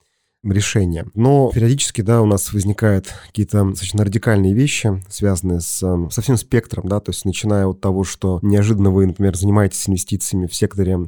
[0.43, 1.07] решения.
[1.15, 6.37] Но периодически, да, у нас возникают какие-то достаточно радикальные вещи, связанные с, эм, со всем
[6.37, 10.99] спектром, да, то есть начиная от того, что неожиданно вы, например, занимаетесь инвестициями в секторе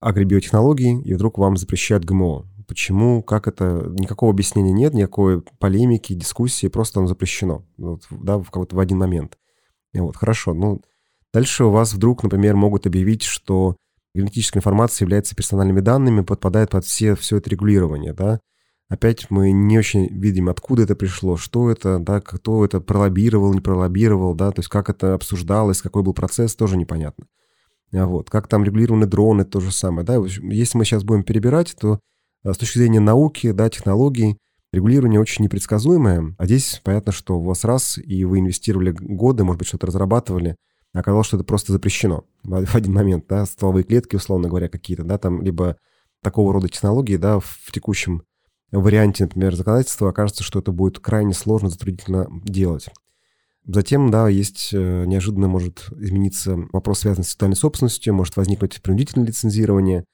[0.00, 2.46] агробиотехнологий, и вдруг вам запрещают ГМО.
[2.66, 8.48] Почему, как это, никакого объяснения нет, никакой полемики, дискуссии, просто оно запрещено, вот, да, в
[8.50, 9.38] в один момент.
[9.94, 10.80] Вот, хорошо, ну,
[11.32, 13.76] дальше у вас вдруг, например, могут объявить, что
[14.14, 18.40] генетическая информация является персональными данными, подпадает под все, все это регулирование, да,
[18.88, 23.60] опять мы не очень видим, откуда это пришло, что это, да, кто это пролоббировал, не
[23.60, 27.26] пролоббировал, да, то есть как это обсуждалось, какой был процесс, тоже непонятно.
[27.92, 31.74] А вот, как там регулированы дроны, то же самое, да, если мы сейчас будем перебирать,
[31.78, 32.00] то
[32.44, 34.38] а, с точки зрения науки, да, технологий,
[34.72, 39.58] регулирование очень непредсказуемое, а здесь понятно, что у вас раз, и вы инвестировали годы, может
[39.58, 40.56] быть, что-то разрабатывали,
[41.00, 45.18] оказалось, что это просто запрещено в один момент, да, стволовые клетки, условно говоря, какие-то, да,
[45.18, 45.76] там, либо
[46.22, 48.22] такого рода технологии, да, в текущем
[48.70, 52.88] варианте, например, законодательства окажется, что это будет крайне сложно, затруднительно делать.
[53.64, 59.26] Затем, да, есть э, неожиданно может измениться вопрос, связанный с социальной собственностью, может возникнуть принудительное
[59.28, 60.04] лицензирование,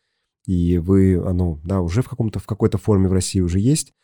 [0.45, 3.95] и вы, оно, да, уже в, каком-то, в какой-то форме в России уже есть,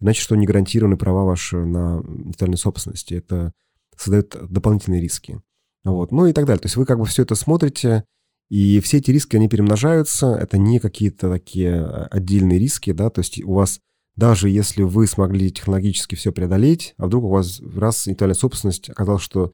[0.00, 3.14] значит, что не гарантированы права ваши на интеллектуальной собственности.
[3.14, 3.52] Это
[3.96, 5.40] создает дополнительные риски.
[5.84, 6.12] Вот.
[6.12, 6.60] Ну и так далее.
[6.60, 8.04] То есть вы как бы все это смотрите,
[8.48, 10.34] и все эти риски, они перемножаются.
[10.34, 13.80] Это не какие-то такие а, отдельные риски, да, то есть у вас
[14.14, 19.22] даже если вы смогли технологически все преодолеть, а вдруг у вас раз интеллектуальная собственность оказалось,
[19.22, 19.52] что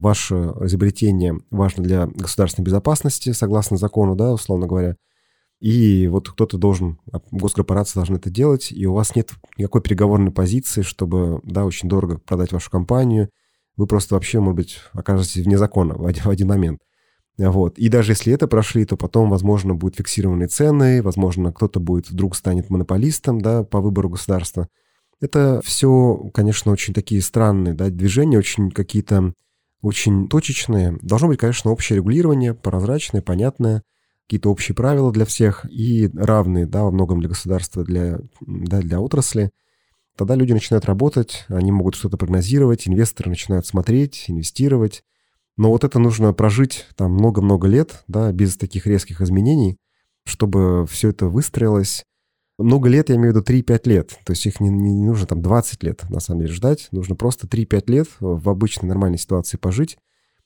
[0.00, 4.96] ваше изобретение важно для государственной безопасности, согласно закону, да, условно говоря,
[5.60, 10.32] и вот кто-то должен, а, госкорпорация должна это делать, и у вас нет никакой переговорной
[10.32, 13.28] позиции, чтобы, да, очень дорого продать вашу компанию,
[13.80, 16.80] вы просто вообще, может быть, окажетесь вне закона в один, в один момент.
[17.38, 17.78] Вот.
[17.78, 22.36] И даже если это прошли, то потом, возможно, будут фиксированные цены, возможно, кто-то будет вдруг
[22.36, 24.68] станет монополистом да, по выбору государства.
[25.22, 29.32] Это все, конечно, очень такие странные да, движения, очень какие-то
[29.80, 30.98] очень точечные.
[31.00, 33.82] Должно быть, конечно, общее регулирование, прозрачное, понятное,
[34.26, 39.00] какие-то общие правила для всех и равные, да, во многом для государства, для, да, для
[39.00, 39.50] отрасли.
[40.20, 45.02] Тогда люди начинают работать, они могут что-то прогнозировать, инвесторы начинают смотреть, инвестировать,
[45.56, 49.78] но вот это нужно прожить там много-много лет, да, без таких резких изменений,
[50.26, 52.04] чтобы все это выстроилось.
[52.58, 54.18] Много лет, я имею в виду 3-5 лет.
[54.26, 56.88] То есть их не, не нужно там 20 лет, на самом деле, ждать.
[56.92, 59.96] Нужно просто 3-5 лет в обычной нормальной ситуации пожить.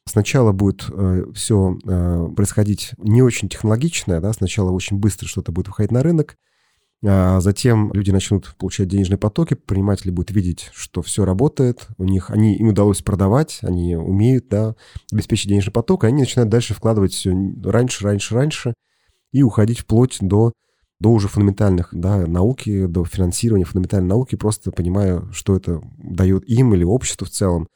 [0.06, 5.66] Сначала будет э, все э, происходить не очень технологичное, да, сначала очень быстро что-то будет
[5.66, 6.36] выходить на рынок,
[7.06, 12.30] а затем люди начнут получать денежные потоки, предприниматели будут видеть, что все работает, у них,
[12.30, 14.74] они, им удалось продавать, они умеют да,
[15.12, 18.74] обеспечить денежный поток, и они начинают дальше вкладывать все раньше, раньше, раньше
[19.32, 20.52] и уходить вплоть до,
[21.00, 26.72] до уже фундаментальных да, науки, до финансирования фундаментальной науки, просто понимая, что это дает им
[26.74, 27.68] или обществу в целом.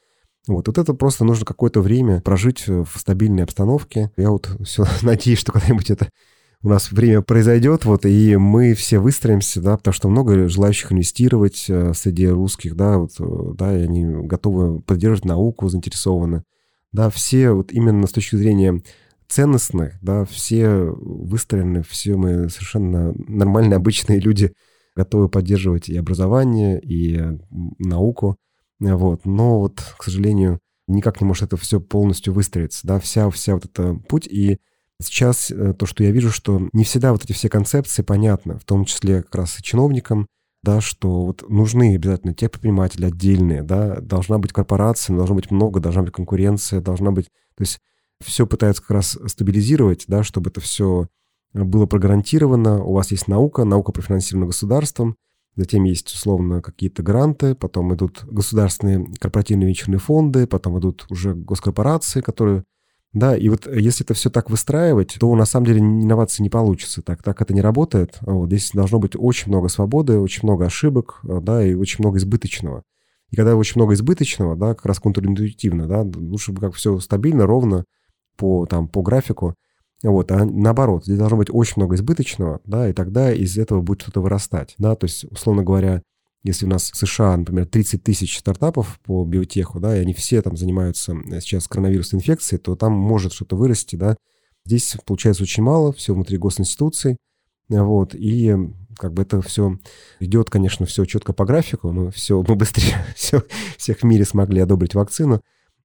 [0.47, 4.11] Вот, вот это просто нужно какое-то время прожить в стабильной обстановке.
[4.17, 6.09] Я вот все надеюсь, что когда-нибудь это
[6.61, 11.65] у нас время произойдет, вот, и мы все выстроимся, да, потому что много желающих инвестировать
[11.69, 16.43] э, среди русских, да, вот, э, да, и они готовы поддерживать науку, заинтересованы.
[16.91, 18.81] Да, все вот именно с точки зрения
[19.27, 24.51] ценностных, да, все выстроены, все мы совершенно нормальные, обычные люди,
[24.95, 27.37] готовы поддерживать и образование, и
[27.77, 28.35] науку,
[28.79, 33.53] вот, но вот, к сожалению, никак не может это все полностью выстроиться, да, вся, вся
[33.53, 34.57] вот эта путь, и
[35.01, 38.65] Сейчас э, то, что я вижу, что не всегда вот эти все концепции понятны, в
[38.65, 40.27] том числе как раз и чиновникам,
[40.61, 45.79] да, что вот нужны обязательно те предприниматели отдельные, да, должна быть корпорация, должно быть много,
[45.79, 47.27] должна быть конкуренция, должна быть...
[47.55, 47.79] То есть
[48.21, 51.07] все пытаются как раз стабилизировать, да, чтобы это все
[51.53, 52.83] было прогарантировано.
[52.83, 55.15] У вас есть наука, наука профинансирована государством,
[55.55, 62.19] затем есть условно какие-то гранты, потом идут государственные корпоративные венчурные фонды, потом идут уже госкорпорации,
[62.19, 62.65] которые
[63.13, 66.49] да, и вот э, если это все так выстраивать, то на самом деле инновации не
[66.49, 67.01] получится.
[67.01, 68.19] Так, так это не работает.
[68.21, 72.19] Вот, здесь должно быть очень много свободы, очень много ошибок, э, да, и очень много
[72.19, 72.83] избыточного.
[73.31, 77.45] И когда очень много избыточного, да, как раз контринтуитивно, да, лучше бы как все стабильно,
[77.45, 77.85] ровно
[78.37, 79.55] по, там, по графику,
[80.01, 84.01] вот, а наоборот, здесь должно быть очень много избыточного, да, и тогда из этого будет
[84.01, 86.01] что-то вырастать, да, то есть, условно говоря,
[86.43, 90.41] если у нас в США, например, 30 тысяч стартапов по биотеху, да, и они все
[90.41, 94.15] там занимаются э, сейчас коронавирусной инфекцией, то там может что-то вырасти, да.
[94.65, 97.17] Здесь получается очень мало, все внутри госинституций,
[97.67, 98.55] вот, и
[98.97, 99.77] как бы это все
[100.19, 103.43] идет, конечно, все четко по графику, мы все, мы быстрее все,
[103.77, 105.41] всех в мире смогли одобрить вакцину,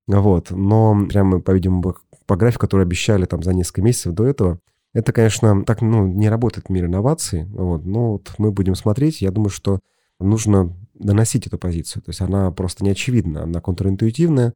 [0.07, 1.97] вот, но прямо, по-видимому,
[2.27, 4.61] по графику, который обещали там за несколько месяцев до этого,
[4.93, 9.23] Это, конечно, так ну, не работает в мире инноваций, вот, но вот мы будем смотреть.
[9.23, 9.81] Я думаю, что
[10.21, 12.03] нужно доносить эту позицию.
[12.03, 14.55] То есть она просто не очевидна, она контринтуитивная,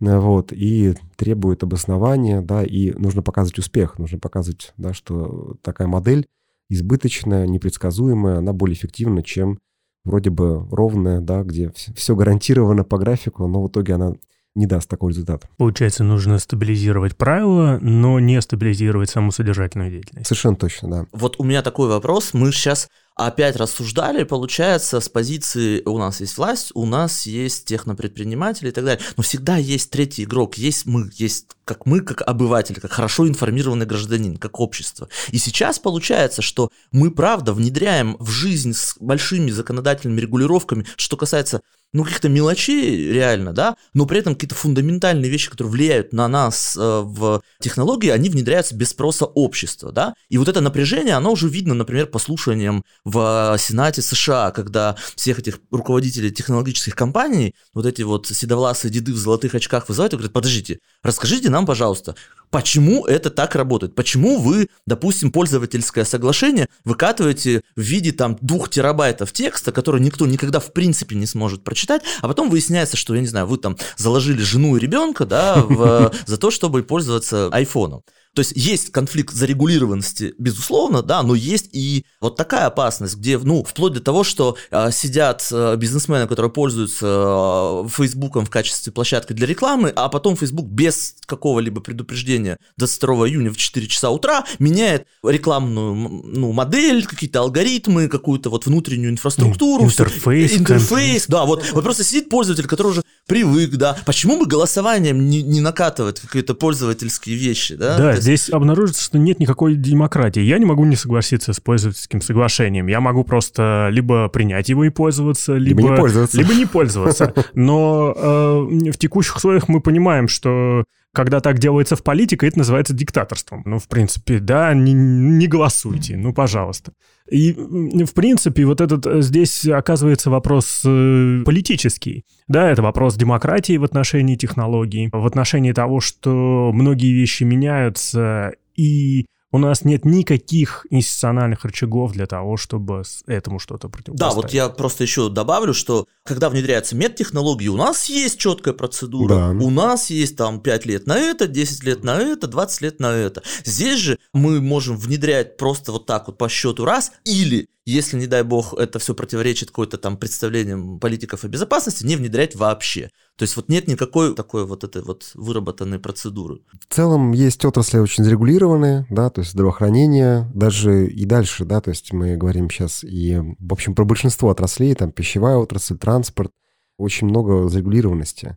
[0.00, 6.26] вот, и требует обоснования, да, и нужно показывать успех, нужно показывать, да, что такая модель
[6.68, 9.58] избыточная, непредсказуемая, она более эффективна, чем
[10.04, 14.14] вроде бы ровная, да, где все гарантировано по графику, но в итоге она
[14.54, 15.48] не даст такой результат.
[15.56, 20.28] Получается, нужно стабилизировать правила, но не стабилизировать саму содержательную деятельность.
[20.28, 21.06] Совершенно точно, да.
[21.12, 22.34] Вот у меня такой вопрос.
[22.34, 28.68] Мы сейчас опять рассуждали, получается, с позиции у нас есть власть, у нас есть технопредприниматели
[28.68, 29.04] и так далее.
[29.16, 33.86] Но всегда есть третий игрок, есть мы, есть как мы, как обыватели, как хорошо информированный
[33.86, 35.08] гражданин, как общество.
[35.30, 41.62] И сейчас получается, что мы, правда, внедряем в жизнь с большими законодательными регулировками, что касается
[41.94, 46.76] ну, каких-то мелочей реально, да, но при этом какие-то фундаментальные вещи, которые влияют на нас
[46.76, 51.48] э, в технологии, они внедряются без спроса общества, да, и вот это напряжение, оно уже
[51.48, 58.02] видно, например, по слушаниям в Сенате США, когда всех этих руководителей технологических компаний, вот эти
[58.02, 62.16] вот седовласые деды в золотых очках вызывают и говорят, подождите, расскажите нам, пожалуйста,
[62.50, 63.94] почему это так работает?
[63.94, 70.60] Почему вы, допустим, пользовательское соглашение выкатываете в виде там двух терабайтов текста, который никто никогда
[70.60, 74.40] в принципе не сможет прочитать, а потом выясняется, что, я не знаю, вы там заложили
[74.40, 78.02] жену и ребенка, да, в, за то, чтобы пользоваться айфоном.
[78.34, 83.62] То есть есть конфликт зарегулированности, безусловно, да, но есть и вот такая опасность, где, ну,
[83.62, 89.32] вплоть до того, что э, сидят э, бизнесмены, которые пользуются э, Фейсбуком в качестве площадки
[89.32, 95.06] для рекламы, а потом Facebook без какого-либо предупреждения 22 июня в 4 часа утра меняет
[95.22, 99.84] рекламную ну, модель, какие-то алгоритмы, какую-то вот внутреннюю инфраструктуру.
[99.84, 100.56] Интерфейс.
[100.58, 103.96] Интерфейс, да, вот, вот просто сидит пользователь, который уже привык, да.
[104.04, 107.96] Почему бы голосованием не, не накатывать какие-то пользовательские вещи, да?
[107.96, 110.40] Да, здесь обнаружится, что нет никакой демократии.
[110.40, 112.86] Я не могу не согласиться с пользовательским соглашением.
[112.86, 116.36] Я могу просто либо принять его и пользоваться, либо, либо не пользоваться.
[116.36, 117.34] Либо не пользоваться.
[117.54, 120.84] Но э, в текущих условиях мы понимаем, что
[121.14, 123.62] когда так делается в политике, это называется диктаторством.
[123.64, 126.92] Ну, в принципе, да, не, не голосуйте, ну, пожалуйста.
[127.30, 132.24] И, в принципе, вот этот э, здесь оказывается вопрос э, политический.
[132.48, 139.24] Да, это вопрос демократии в отношении технологий, в отношении того, что многие вещи меняются, и
[139.54, 144.34] у нас нет никаких институциональных рычагов для того, чтобы этому что-то противопоставить.
[144.34, 149.28] Да, вот я просто еще добавлю, что когда внедряется медтехнологии, у нас есть четкая процедура,
[149.36, 149.50] да.
[149.64, 153.12] у нас есть там 5 лет на это, 10 лет на это, 20 лет на
[153.12, 153.44] это.
[153.64, 158.26] Здесь же мы можем внедрять просто вот так вот по счету раз, или если, не
[158.26, 163.10] дай бог, это все противоречит какой-то там представлениям политиков о безопасности, не внедрять вообще.
[163.36, 166.60] То есть вот нет никакой такой вот этой вот выработанной процедуры.
[166.88, 171.90] В целом есть отрасли очень зарегулированные, да, то есть здравоохранение, даже и дальше, да, то
[171.90, 176.52] есть мы говорим сейчас и, в общем, про большинство отраслей, там пищевая отрасль, транспорт,
[176.96, 178.56] очень много зарегулированности,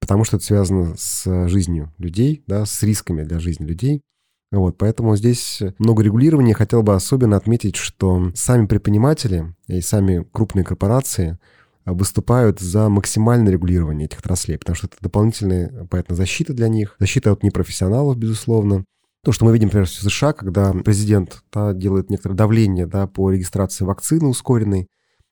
[0.00, 4.02] потому что это связано с жизнью людей, да, с рисками для жизни людей.
[4.50, 6.54] Вот, поэтому здесь много регулирования.
[6.54, 11.38] Хотел бы особенно отметить, что сами предприниматели и сами крупные корпорации
[11.84, 17.32] выступают за максимальное регулирование этих отраслей, потому что это дополнительная, поэтому, защита для них, защита
[17.32, 18.84] от непрофессионалов, безусловно.
[19.22, 23.30] То, что мы видим, например, в США, когда президент да, делает некоторое давление да, по
[23.30, 24.88] регистрации вакцины ускоренной,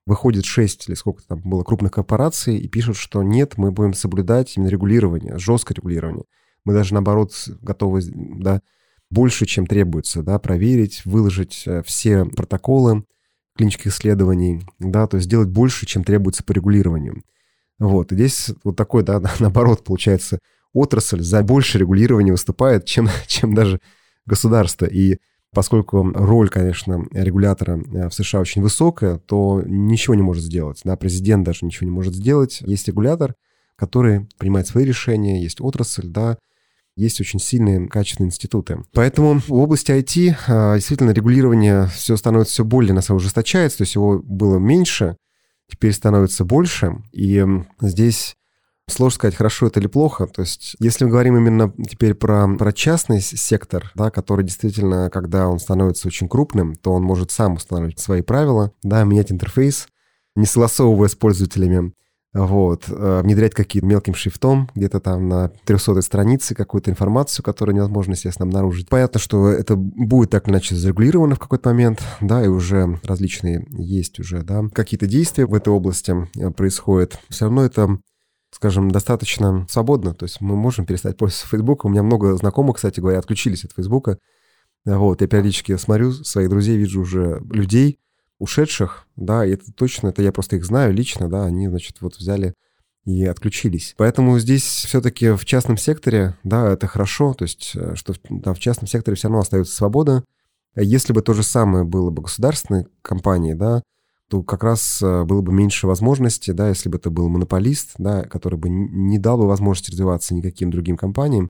[0.07, 4.57] выходит 6 или сколько там было крупных корпораций и пишут, что нет, мы будем соблюдать
[4.57, 6.24] именно регулирование, жесткое регулирование.
[6.64, 8.62] Мы даже, наоборот, готовы да,
[9.11, 13.05] больше, чем требуется, да, проверить, выложить э, все протоколы
[13.57, 17.22] клинических исследований, да, то есть сделать больше, чем требуется по регулированию.
[17.78, 20.38] Вот, и здесь вот такой, да, наоборот, получается,
[20.72, 23.80] отрасль за больше регулирования выступает, чем, чем даже
[24.26, 24.86] государство.
[24.86, 25.18] И
[25.53, 30.80] поскольку роль, конечно, регулятора э, в США очень высокая, то ничего не может сделать.
[30.84, 32.61] Да, президент даже ничего не может сделать.
[32.62, 33.34] Есть регулятор,
[33.76, 36.38] который принимает свои решения, есть отрасль, да,
[36.97, 38.82] есть очень сильные качественные институты.
[38.93, 43.78] Поэтому в области IT а, действительно регулирование все становится все более, на самом деле, ужесточается,
[43.78, 45.16] то есть его было меньше,
[45.70, 47.45] теперь становится больше, и
[47.80, 48.36] здесь
[48.90, 50.26] Сложно сказать, хорошо это или плохо.
[50.26, 55.49] То есть, если мы говорим именно теперь про, про частный сектор, да, который действительно, когда
[55.49, 59.88] он становится очень крупным, то он может сам устанавливать свои правила, да, менять интерфейс,
[60.34, 61.95] не согласовывая с пользователями
[62.35, 68.12] вот, э, внедрять какие-то мелким шрифтом, где-то там на 300 странице какую-то информацию, которую невозможно,
[68.12, 68.89] естественно, обнаружить.
[68.89, 73.66] Понятно, что это будет так или иначе зарегулировано в какой-то момент, да, и уже различные
[73.70, 77.18] есть уже, да, какие-то действия в этой области э, происходят.
[77.28, 77.99] Все равно это
[78.55, 80.14] скажем, достаточно свободно.
[80.14, 81.91] То есть мы можем перестать пользоваться Фейсбуком.
[81.91, 84.18] У меня много знакомых, кстати говоря, отключились от Фейсбука
[84.85, 87.99] Вот, я периодически смотрю своих друзей, вижу уже людей,
[88.43, 92.16] ушедших, да, и это точно, это я просто их знаю лично, да, они, значит, вот
[92.16, 92.55] взяли
[93.05, 93.95] и отключились.
[93.97, 98.59] Поэтому здесь все-таки в частном секторе, да, это хорошо, то есть, э, что там в
[98.59, 100.24] частном секторе все равно остается свобода.
[100.74, 103.82] Если бы то же самое было бы государственной компанией, да,
[104.28, 108.24] то как раз э, было бы меньше возможностей, да, если бы это был монополист, да,
[108.24, 111.49] который бы не дал бы возможности развиваться никаким другим компаниям,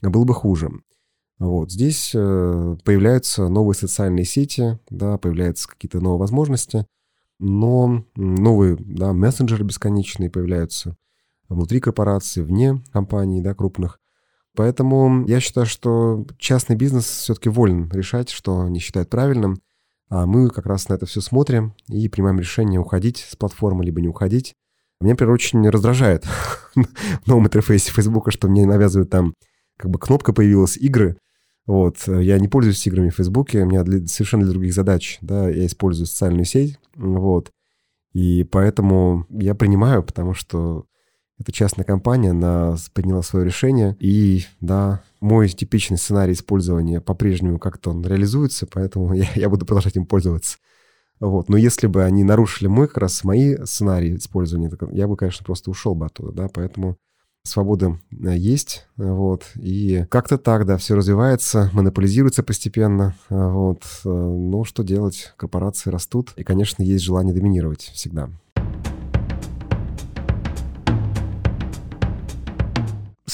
[0.00, 0.70] было бы хуже.
[1.38, 6.86] Вот здесь э, появляются новые социальные сети, да, появляются какие-то новые возможности,
[7.40, 10.96] но новые да, мессенджеры бесконечные появляются
[11.48, 14.00] внутри корпорации, вне компаний да, крупных.
[14.56, 19.60] Поэтому я считаю, что частный бизнес все-таки волен решать, что они считают правильным,
[20.08, 24.00] а мы как раз на это все смотрим и принимаем решение уходить с платформы, либо
[24.00, 24.54] не уходить.
[25.00, 26.24] Меня, например, очень раздражает
[26.74, 29.34] в новом интерфейсе Facebook, что мне навязывают там
[29.84, 31.18] как бы кнопка появилась игры.
[31.66, 35.48] Вот, я не пользуюсь играми в Фейсбуке, у меня для, совершенно для других задач, да,
[35.48, 37.50] я использую социальную сеть, вот,
[38.12, 40.84] и поэтому я принимаю, потому что
[41.38, 47.90] это частная компания, она приняла свое решение, и, да, мой типичный сценарий использования по-прежнему как-то
[47.90, 50.58] он реализуется, поэтому я, я буду продолжать им пользоваться.
[51.20, 51.48] Вот.
[51.48, 55.70] Но если бы они нарушили мой, как раз мои сценарии использования, я бы, конечно, просто
[55.70, 56.98] ушел бы оттуда, да, поэтому
[57.44, 64.64] свобода э, есть, вот, и как-то так, да, все развивается, монополизируется постепенно, вот, э, ну,
[64.64, 68.30] что делать, корпорации растут, и, конечно, есть желание доминировать всегда.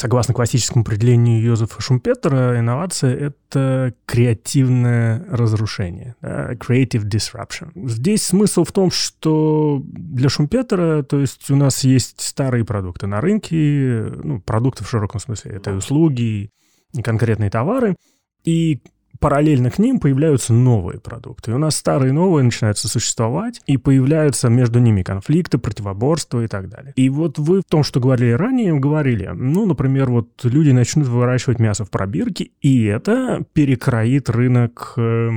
[0.01, 3.15] Согласно классическому определению Йозефа Шумпетера, инновация—
[3.51, 7.71] это креативное разрушение, да, creative disruption.
[7.87, 13.21] Здесь смысл в том, что для Шумпетера, то есть у нас есть старые продукты на
[13.21, 16.49] рынке, ну, продукты в широком смысле, это и услуги,
[16.95, 17.95] и конкретные товары,
[18.43, 18.81] и
[19.21, 21.53] параллельно к ним появляются новые продукты.
[21.53, 26.47] И у нас старые и новые начинают существовать, и появляются между ними конфликты, противоборства и
[26.47, 26.93] так далее.
[26.97, 31.59] И вот вы в том, что говорили ранее, говорили, ну, например, вот люди начнут выращивать
[31.61, 35.31] мясо в пробирке, и это перекроит рынок э,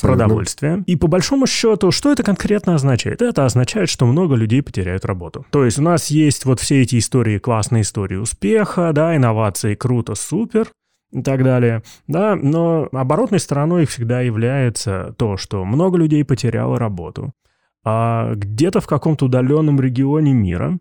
[0.00, 0.84] продовольствия.
[0.86, 3.22] И по большому счету, что это конкретно означает?
[3.22, 5.46] Это означает, что много людей потеряют работу.
[5.50, 10.14] То есть у нас есть вот все эти истории, классные истории успеха, да, инновации, круто,
[10.14, 10.68] супер,
[11.12, 11.82] и так далее.
[12.08, 17.32] Да, но оборотной стороной всегда является то, что много людей потеряло работу,
[17.84, 20.78] а где-то в каком-то удаленном регионе мира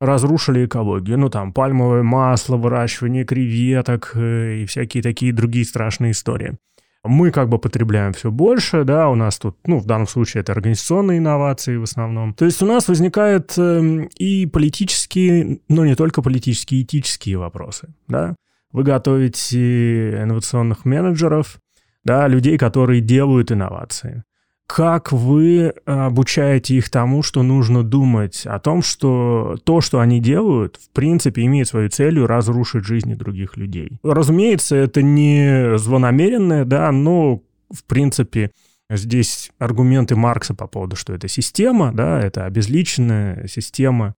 [0.00, 1.18] разрушили экологию.
[1.18, 6.56] Ну, там, пальмовое масло, выращивание креветок э, и всякие такие другие страшные истории.
[7.04, 10.52] Мы как бы потребляем все больше, да, у нас тут, ну, в данном случае это
[10.52, 12.34] организационные инновации в основном.
[12.34, 18.34] То есть у нас возникают э, и политические, но не только политические, этические вопросы, да
[18.72, 21.58] вы готовите инновационных менеджеров,
[22.04, 24.24] да, людей, которые делают инновации.
[24.66, 30.76] Как вы обучаете их тому, что нужно думать о том, что то, что они делают,
[30.76, 33.98] в принципе, имеет свою целью разрушить жизни других людей?
[34.02, 37.40] Разумеется, это не злонамеренное, да, но,
[37.74, 38.50] в принципе,
[38.90, 44.14] здесь аргументы Маркса по поводу, что это система, да, это обезличенная система,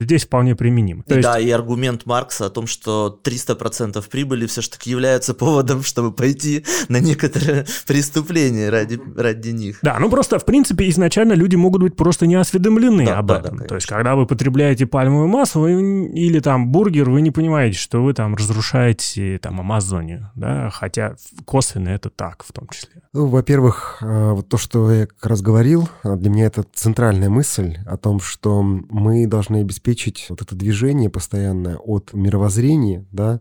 [0.00, 1.02] здесь вполне применим.
[1.02, 1.26] То есть...
[1.26, 7.00] Да, и аргумент Маркса о том, что 300% прибыли все-таки являются поводом, чтобы пойти на
[7.00, 9.78] некоторые преступления ради, ради них.
[9.82, 13.38] Да, ну просто, в принципе, изначально люди могут быть просто не осведомлены да, об да,
[13.38, 13.56] этом.
[13.58, 17.78] Да, То есть, когда вы потребляете пальмовое масло вы, или там бургер, вы не понимаете,
[17.78, 21.16] что вы там разрушаете там Амазонию, да, хотя
[21.46, 23.02] косвенно это так в том числе.
[23.14, 27.78] Ну, во-первых, э, вот то, что я как раз говорил, для меня это центральная мысль
[27.86, 33.40] о том, что мы должны обеспечить обеспечить вот это движение постоянное от мировоззрения, да,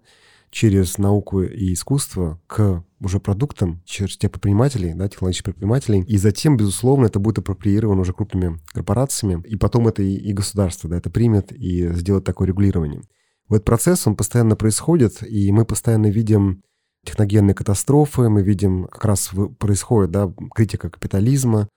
[0.52, 6.02] через науку и искусство к уже продуктам, через тех предпринимателей, да, технологических предпринимателей.
[6.04, 9.44] И затем, безусловно, это будет апроприировано уже крупными корпорациями.
[9.46, 13.02] И потом это и, и государство, да, это примет и сделает такое регулирование.
[13.50, 16.62] В этот процесс, он постоянно происходит, и мы постоянно видим
[17.06, 21.68] техногенные катастрофы, мы видим, как раз происходит, да, критика капитализма,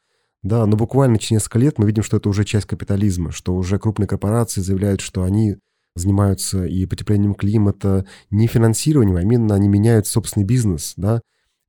[0.43, 3.78] да, но буквально через несколько лет мы видим, что это уже часть капитализма, что уже
[3.78, 5.57] крупные корпорации заявляют, что они
[5.95, 11.20] занимаются и потеплением климата, не финансированием, а именно они меняют собственный бизнес, да.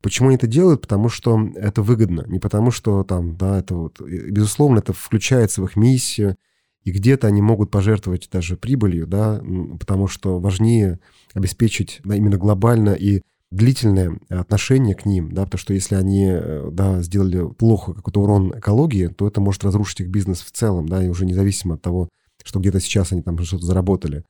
[0.01, 0.81] Почему они это делают?
[0.81, 5.65] Потому что это выгодно, не потому что там, да, это вот, безусловно, это включается в
[5.65, 6.37] их миссию,
[6.83, 9.41] и где-то они могут пожертвовать даже прибылью, да,
[9.79, 10.99] потому что важнее
[11.33, 13.21] обеспечить да, именно глобально и
[13.51, 18.57] длительное отношение к ним, да, потому что если они, э, да, сделали плохо какой-то урон
[18.57, 22.09] экологии, то это может разрушить их бизнес в целом, да, и уже независимо от того,
[22.43, 24.23] что где-то сейчас они там что-то заработали.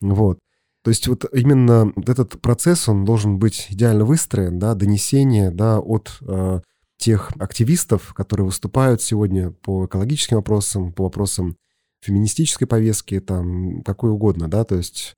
[0.00, 0.38] Вот.
[0.82, 6.18] То есть вот именно этот процесс, он должен быть идеально выстроен, да, донесение, да, от
[6.22, 6.60] э,
[6.96, 11.56] тех активистов, которые выступают сегодня по экологическим вопросам, по вопросам
[12.00, 15.14] феминистической повестки, там, какой угодно, да, то есть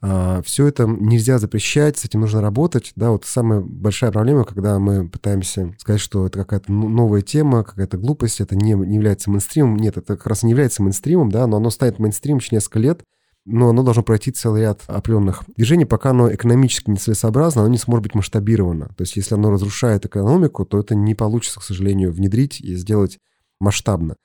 [0.00, 2.92] все это нельзя запрещать, с этим нужно работать.
[2.96, 7.96] Да, вот самая большая проблема, когда мы пытаемся сказать, что это какая-то новая тема, какая-то
[7.96, 9.76] глупость, это не, не является мейнстримом.
[9.76, 13.02] Нет, это как раз не является мейнстримом, да, но оно станет мейнстримом через несколько лет,
[13.46, 18.02] но оно должно пройти целый ряд определенных движений, пока оно экономически нецелесообразно, оно не сможет
[18.02, 18.88] быть масштабировано.
[18.96, 23.18] То есть если оно разрушает экономику, то это не получится, к сожалению, внедрить и сделать
[23.60, 24.16] масштабно.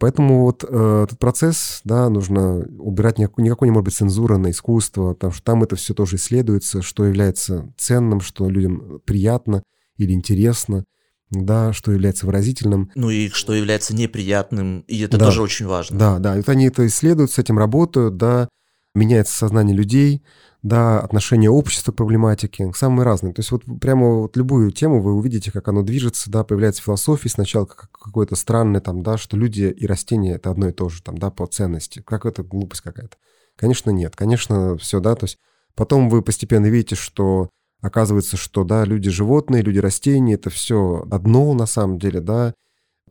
[0.00, 4.50] Поэтому вот э, этот процесс, да, нужно убирать никакой, никакой не может быть цензура на
[4.50, 9.62] искусство, потому что там это все тоже исследуется, что является ценным, что людям приятно
[9.98, 10.86] или интересно,
[11.30, 12.90] да, что является выразительным.
[12.94, 15.26] Ну и что является неприятным, и это да.
[15.26, 15.98] тоже очень важно.
[15.98, 18.48] Да, да, вот они это исследуют, с этим работают, да,
[18.94, 20.22] меняется сознание людей,
[20.62, 23.32] да, отношение общества к проблематике, самые разные.
[23.32, 27.30] То есть вот прямо вот любую тему вы увидите, как оно движется, да, появляется философия
[27.30, 31.02] сначала как какое-то странное там, да, что люди и растения это одно и то же
[31.02, 32.02] там, да, по ценности.
[32.04, 33.16] Как это глупость какая-то?
[33.56, 34.16] Конечно, нет.
[34.16, 35.38] Конечно, все, да, то есть
[35.74, 37.48] потом вы постепенно видите, что
[37.80, 42.52] оказывается, что, да, люди животные, люди растения, это все одно на самом деле, да,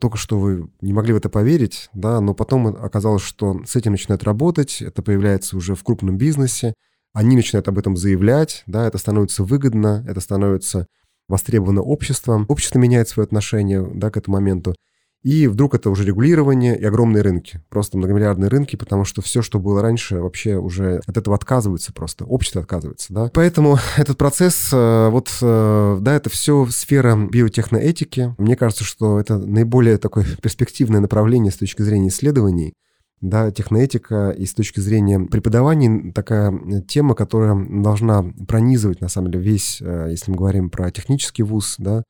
[0.00, 3.92] только что вы не могли в это поверить, да, но потом оказалось, что с этим
[3.92, 6.74] начинают работать, это появляется уже в крупном бизнесе,
[7.12, 10.86] они начинают об этом заявлять, да, это становится выгодно, это становится
[11.28, 14.74] востребовано обществом, общество меняет свое отношение, да, к этому моменту,
[15.22, 19.58] и вдруг это уже регулирование и огромные рынки, просто многомиллиардные рынки, потому что все, что
[19.58, 23.30] было раньше, вообще уже от этого отказывается просто, общество отказывается, да.
[23.34, 28.34] Поэтому этот процесс, э, вот, э, да, это все сфера биотехноэтики.
[28.38, 32.72] Мне кажется, что это наиболее такое перспективное направление с точки зрения исследований,
[33.20, 36.52] да, техноэтика и с точки зрения преподавания такая
[36.88, 41.76] тема, которая должна пронизывать, на самом деле, весь, э, если мы говорим про технический вуз,
[41.78, 42.02] да,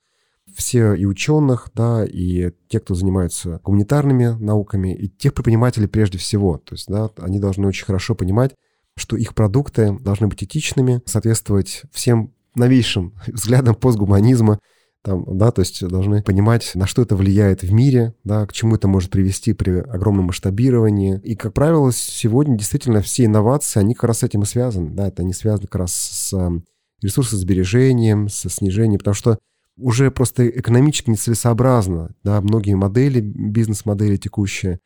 [0.55, 6.59] все и ученых, да, и те, кто занимаются гуманитарными науками, и тех предпринимателей прежде всего.
[6.59, 8.55] То есть, да, они должны очень хорошо понимать,
[8.97, 14.59] что их продукты должны быть этичными, соответствовать всем новейшим взглядам постгуманизма,
[15.03, 18.75] там, да, то есть должны понимать, на что это влияет в мире, да, к чему
[18.75, 21.19] это может привести при огромном масштабировании.
[21.25, 25.09] И, как правило, сегодня действительно все инновации, они как раз с этим и связаны, да,
[25.09, 26.65] это они связаны как раз с эм,
[27.01, 29.39] ресурсосбережением, со снижением, потому что
[29.79, 34.81] уже просто экономически нецелесообразно, да, многие модели, бизнес-модели текущие,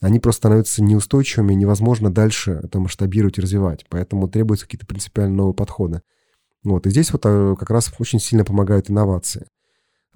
[0.00, 5.54] они просто становятся неустойчивыми, невозможно дальше это масштабировать и развивать, поэтому требуются какие-то принципиально новые
[5.54, 6.02] подходы.
[6.62, 9.46] Вот, и здесь вот э, как раз очень сильно помогают инновации.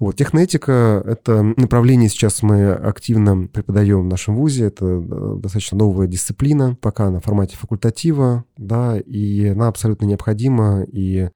[0.01, 4.65] Вот, техноэтика— это направление сейчас мы активно преподаем в нашем ВУЗе.
[4.65, 4.99] Это
[5.35, 10.81] достаточно новая дисциплина, пока на формате факультатива, да, и она абсолютно необходима.
[10.91, 11.29] И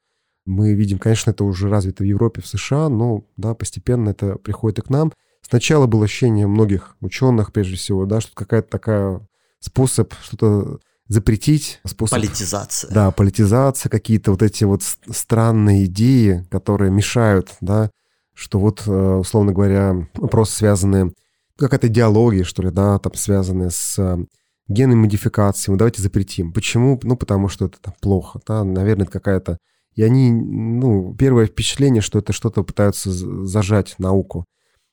[0.48, 4.80] мы видим, конечно, это уже развито в Европе, в США, но, да, постепенно это приходит
[4.80, 5.14] и к нам.
[5.48, 9.22] Сначала было ощущение многих ученых, прежде всего, да, что какая-то такая
[9.60, 12.18] способ что-то запретить способ...
[12.18, 12.92] Политизация.
[12.92, 17.92] Да, политизация, какие-то вот эти вот странные идеи, которые мешают, да,
[18.36, 21.14] что вот, э, условно говоря, вопросы связанные,
[21.58, 24.18] какая-то идеология, что ли, да, там связанные с э,
[24.68, 26.52] генной модификацией, ну, давайте запретим.
[26.54, 27.00] Почему?
[27.02, 29.58] Ну, потому что это там, плохо, да, наверное, это какая-то...
[29.96, 34.46] И они, ну, первое впечатление, что это что-то пытаются зажать науку.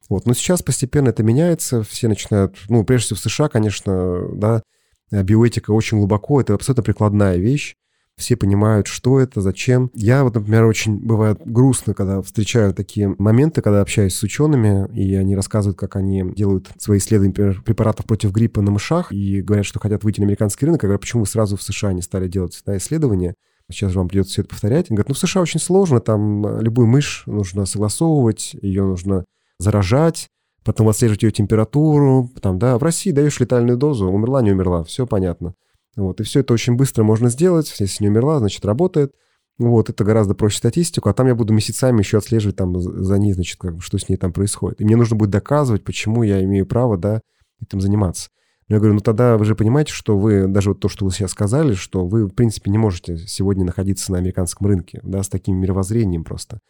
[0.09, 4.63] Вот, но сейчас постепенно это меняется, все начинают, ну, прежде всего в США, конечно, да,
[5.11, 7.75] биоэтика очень глубоко, это абсолютно прикладная вещь,
[8.17, 9.91] все понимают, что это, зачем.
[9.95, 15.15] Я вот, например, очень бывает грустно, когда встречаю такие моменты, когда общаюсь с учеными, и
[15.15, 19.67] они рассказывают, как они делают свои исследования, например, препаратов против гриппа на мышах, и говорят,
[19.67, 20.83] что хотят выйти на американский рынок.
[20.83, 23.35] Я говорю, почему вы сразу в США не стали делать да, исследования?
[23.71, 24.91] Сейчас же вам придется все это повторять.
[24.91, 29.25] Они говорят, ну в США очень сложно, там любую мышь нужно согласовывать, ее нужно
[29.59, 30.29] заражать,
[30.65, 35.07] потом отслеживать ее температуру, там, да, в России даешь летальную дозу, умерла, не умерла, все
[35.07, 35.55] понятно.
[35.97, 37.75] Вот, и все это очень быстро можно сделать.
[37.79, 39.13] Если не умерла, значит, работает.
[39.59, 43.35] Вот, это гораздо проще статистику, а там я буду месяцами еще отслеживать там за ней,
[43.35, 44.81] значит, как, что с ней там происходит.
[44.81, 47.21] И мне нужно будет доказывать, почему я имею право, да,
[47.61, 48.31] этим заниматься.
[48.69, 51.33] Я говорю, ну тогда вы же понимаете, что вы, даже вот то, что вы сейчас
[51.33, 55.59] сказали, что вы, в принципе, не можете сегодня находиться на американском рынке, да, с таким
[55.61, 56.61] мировоззрением просто.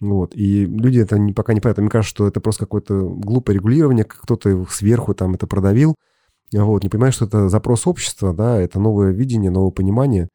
[0.00, 0.36] Вот.
[0.36, 1.78] И люди это пока не понимают.
[1.78, 5.96] Мне кажется, что это просто какое-то глупое регулирование, кто-то сверху там это продавил,
[6.52, 10.28] вот, не понимаю, что это запрос общества, да, это новое видение, новое понимание.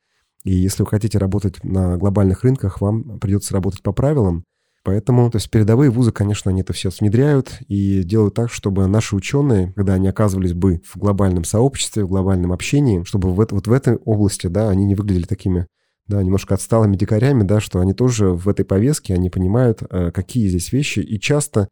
[0.43, 4.43] И если вы хотите работать на глобальных рынках, вам придется работать по правилам.
[4.83, 9.15] Поэтому, то есть передовые вузы, конечно, они это все внедряют и делают так, чтобы наши
[9.15, 13.71] ученые, когда они оказывались бы в глобальном сообществе, в глобальном общении, чтобы в, вот в
[13.71, 15.67] этой области, да, они не выглядели такими
[16.07, 20.49] да, немножко отсталыми дикарями, да, что они тоже в этой повестке, они понимают, э, какие
[20.49, 21.69] здесь вещи, и часто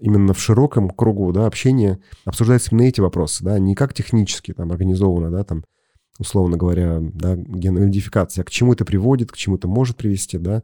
[0.00, 4.70] именно в широком кругу, да, общения обсуждаются именно эти вопросы, да, не как технически там
[4.70, 5.64] организовано, да, там,
[6.18, 10.62] условно говоря, да, геномодификация, а к чему это приводит, к чему это может привести, да.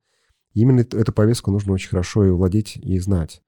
[0.53, 3.43] Именно эту повестку нужно очень хорошо и владеть, и знать.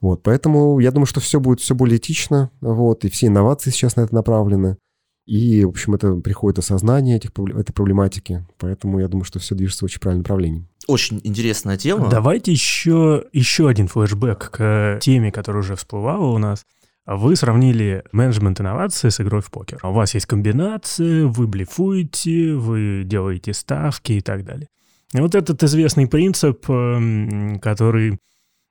[0.00, 3.96] Вот, поэтому я думаю, что все будет все более этично, вот, и все инновации сейчас
[3.96, 4.78] на это направлены.
[5.26, 8.46] И, в общем, это приходит осознание этих, этой проблематики.
[8.58, 10.66] Поэтому я думаю, что все движется в очень правильном направлении.
[10.86, 12.08] Очень интересная тема.
[12.08, 16.64] Давайте еще, еще один флешбэк к теме, которая уже всплывала у нас.
[17.06, 19.78] Вы сравнили менеджмент инновации с игрой в покер.
[19.82, 24.68] У вас есть комбинация, вы блефуете, вы делаете ставки и так далее.
[25.14, 28.18] И вот этот известный принцип, эм, который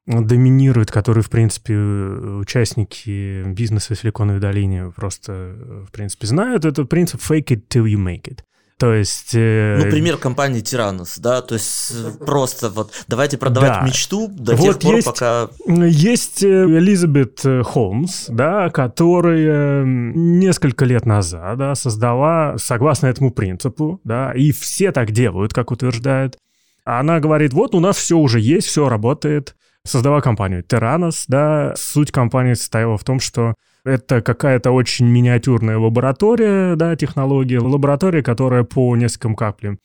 [0.09, 5.55] доминирует, который, в принципе, участники бизнеса в Силиконовой долине просто,
[5.87, 8.39] в принципе, знают, это принцип fake it till you make it.
[8.79, 9.31] То есть...
[9.33, 9.77] Э...
[9.77, 13.85] Ну, пример компании Тиранус, да, то есть э, просто вот давайте продавать да.
[13.85, 15.49] мечту до вот тех пор, есть, пока...
[15.67, 23.99] Есть э, Элизабет э, Холмс, да, которая несколько лет назад, да, создала, согласно этому принципу,
[24.05, 26.37] да, и все так делают, как утверждает.
[26.85, 29.57] Она говорит, вот у нас все уже есть, все работает,
[29.89, 36.75] создала компанию Terranos, да, суть компании состояла в том, что это какая-то очень миниатюрная лаборатория,
[36.75, 39.79] да, технология, лаборатория, которая по нескольким каплям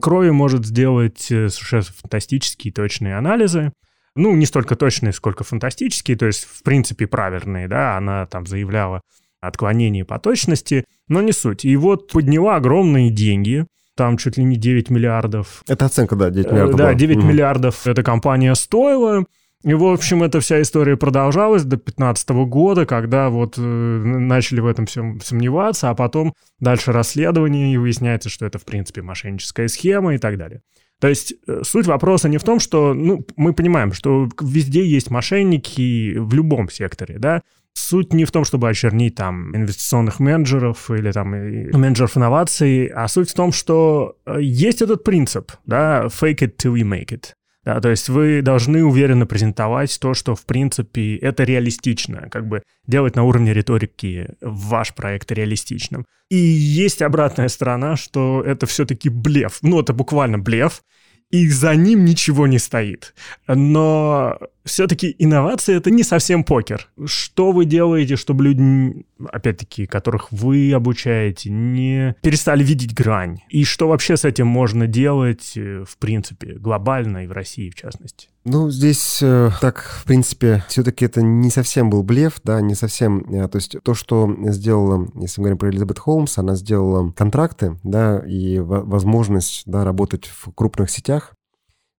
[0.00, 3.72] крови может сделать э, совершенно фантастические точные анализы.
[4.14, 9.02] Ну, не столько точные, сколько фантастические, то есть, в принципе, правильные, да, она там заявляла
[9.40, 11.64] отклонение по точности, но не суть.
[11.64, 15.62] И вот подняла огромные деньги, там чуть ли не 9 миллиардов.
[15.68, 16.76] Это оценка, да, 9 миллиардов.
[16.76, 17.26] Да, 9 угу.
[17.26, 19.24] миллиардов эта компания стоила.
[19.64, 24.66] И, в общем, эта вся история продолжалась до 2015 года, когда вот э, начали в
[24.66, 30.14] этом всем сомневаться, а потом дальше расследование, и выясняется, что это, в принципе, мошенническая схема
[30.14, 30.62] и так далее.
[31.00, 35.10] То есть э, суть вопроса не в том, что, ну, мы понимаем, что везде есть
[35.10, 37.42] мошенники в любом секторе, да,
[37.78, 43.30] Суть не в том, чтобы очернить там инвестиционных менеджеров или там менеджеров инноваций, а суть
[43.30, 47.34] в том, что э, есть этот принцип, да, fake it till we make it.
[47.68, 52.62] Да, то есть вы должны уверенно презентовать то, что, в принципе, это реалистично, как бы
[52.86, 56.06] делать на уровне риторики ваш проект реалистичным.
[56.30, 59.58] И есть обратная сторона, что это все-таки блеф.
[59.60, 60.82] Ну, это буквально блеф,
[61.30, 63.14] и за ним ничего не стоит.
[63.46, 64.38] Но
[64.68, 66.88] все-таки инновации это не совсем покер.
[67.04, 73.40] Что вы делаете, чтобы люди, опять-таки, которых вы обучаете, не перестали видеть грань?
[73.48, 77.74] И что вообще с этим можно делать, э, в принципе, глобально и в России в
[77.74, 78.28] частности?
[78.44, 83.20] Ну, здесь э, так, в принципе, все-таки это не совсем был блеф, да, не совсем...
[83.30, 87.78] Э, то есть то, что сделала, если мы говорим про Элизабет Холмс, она сделала контракты,
[87.82, 91.34] да, и возможность, да, работать в крупных сетях,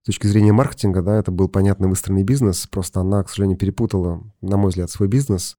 [0.09, 4.57] точки зрения маркетинга, да, это был понятный выстроенный бизнес, просто она, к сожалению, перепутала, на
[4.57, 5.55] мой взгляд, свой бизнес.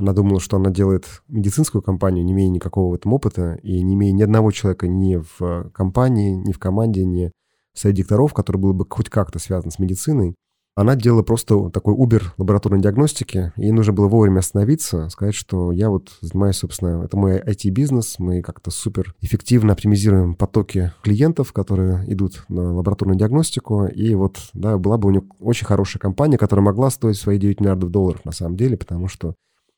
[0.00, 3.94] Она думала, что она делает медицинскую компанию, не имея никакого в этом опыта, и не
[3.94, 7.30] имея ни одного человека ни в компании, ни в команде, ни
[7.72, 10.34] в совете который был бы хоть как-то связан с медициной.
[10.76, 15.88] Она делала просто такой Uber лабораторной диагностики, ей нужно было вовремя остановиться, сказать, что я
[15.88, 22.44] вот занимаюсь, собственно, это мой IT-бизнес, мы как-то супер эффективно оптимизируем потоки клиентов, которые идут
[22.48, 26.90] на лабораторную диагностику, и вот, да, была бы у нее очень хорошая компания, которая могла
[26.90, 29.36] стоить свои 9 миллиардов долларов на самом деле, потому что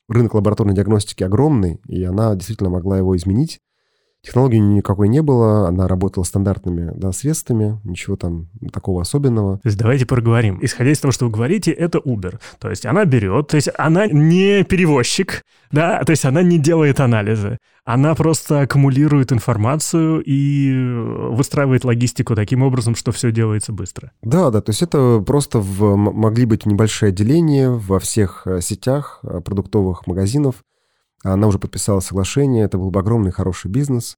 [0.09, 3.59] рынок лабораторной диагностики огромный, и она действительно могла его изменить,
[4.23, 9.57] Технологии никакой не было, она работала стандартными да, средствами, ничего там такого особенного.
[9.59, 10.59] То есть давайте проговорим.
[10.61, 12.39] Исходя из того, что вы говорите, это Uber.
[12.59, 16.99] То есть она берет, то есть она не перевозчик, да, то есть она не делает
[16.99, 17.57] анализы.
[17.85, 20.73] Она просто аккумулирует информацию и
[21.31, 24.11] выстраивает логистику таким образом, что все делается быстро.
[24.21, 29.19] Да, да, то есть это просто в, могли быть небольшие отделения во всех э, сетях
[29.23, 30.55] э, продуктовых магазинов,
[31.33, 34.15] она уже подписала соглашение, это был бы огромный хороший бизнес.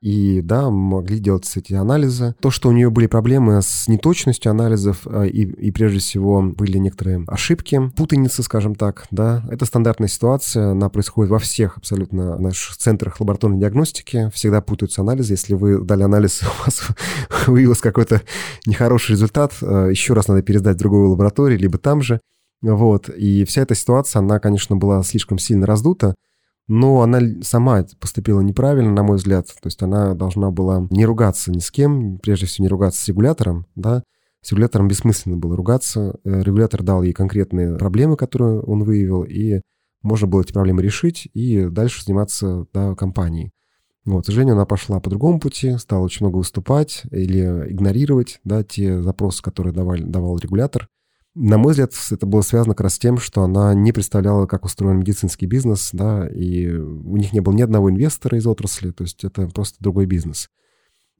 [0.00, 2.34] И да, могли делать эти анализы.
[2.40, 6.78] То, что у нее были проблемы с неточностью анализов, а, и, и прежде всего были
[6.78, 12.78] некоторые ошибки, путаницы, скажем так, да, это стандартная ситуация, она происходит во всех абсолютно наших
[12.78, 16.82] центрах лабораторной диагностики, всегда путаются анализы, если вы дали анализ, у вас
[17.46, 18.22] выявился какой-то
[18.64, 22.20] нехороший результат, а, еще раз надо пересдать в другой лаборатории, либо там же,
[22.62, 26.14] вот, и вся эта ситуация, она, конечно, была слишком сильно раздута,
[26.70, 29.48] но она сама поступила неправильно, на мой взгляд.
[29.48, 33.08] То есть она должна была не ругаться ни с кем, прежде всего не ругаться с
[33.08, 34.04] регулятором, да.
[34.40, 36.14] С регулятором бессмысленно было ругаться.
[36.24, 39.62] Э, регулятор дал ей конкретные проблемы, которые он выявил, и
[40.02, 43.50] можно было эти проблемы решить и дальше заниматься да, компанией.
[44.04, 48.62] Вот, к сожалению, она пошла по другому пути, стала очень много выступать или игнорировать да,
[48.62, 50.88] те запросы, которые давали, давал регулятор.
[51.34, 54.64] На мой взгляд, это было связано как раз с тем, что она не представляла, как
[54.64, 59.04] устроен медицинский бизнес, да, и у них не было ни одного инвестора из отрасли, то
[59.04, 60.48] есть это просто другой бизнес.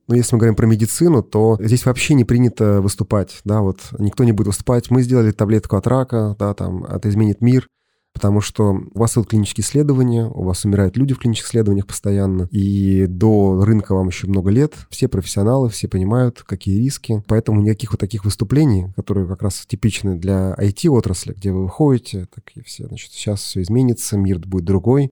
[0.08, 4.24] Но если мы говорим про медицину, то здесь вообще не принято выступать, да, вот никто
[4.24, 4.90] не будет выступать.
[4.90, 7.68] Мы сделали таблетку от рака, да, там, это изменит мир–
[8.20, 12.48] потому что у вас идут клинические исследования, у вас умирают люди в клинических исследованиях постоянно,
[12.50, 17.92] и до рынка вам еще много лет, все профессионалы, все понимают, какие риски, поэтому никаких
[17.92, 23.10] вот таких выступлений, которые как раз типичны для IT-отрасли, где вы выходите, такие все, значит,
[23.12, 25.08] сейчас все изменится, мир будет другой,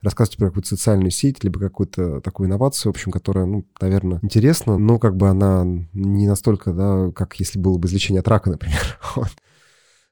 [0.00, 4.78] рассказывать про какую-то социальную сеть, либо какую-то такую инновацию, в общем, которая, ну, наверное, интересна,
[4.78, 8.96] но как бы она не настолько, да, как если было бы излечение от рака, например.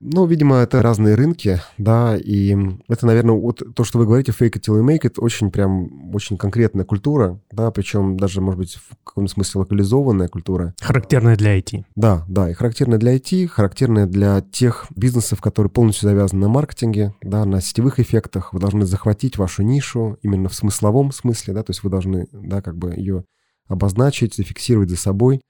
[0.05, 2.57] Ну, видимо, это разные рынки, да, и
[2.89, 6.13] это, наверное, вот то, что вы говорите, fake it till you make it, очень прям,
[6.13, 10.75] очень конкретная культура, да, причем даже, может быть, в каком-то смысле локализованная культура.
[10.81, 11.85] Характерная для IT.
[11.95, 17.15] Да, да, и характерная для IT, характерная для тех бизнесов, которые полностью завязаны на маркетинге,
[17.23, 18.53] да, на сетевых эффектах.
[18.53, 22.61] Вы должны захватить вашу нишу именно в смысловом смысле, да, то есть вы должны, да,
[22.61, 23.25] как бы ее
[23.69, 25.41] обозначить, зафиксировать за собой.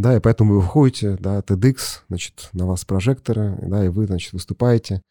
[0.00, 4.32] Да, и поэтому вы выходите, да, TEDx, значит, на вас прожекторы, да, и вы, значит,
[4.32, 5.02] выступаете,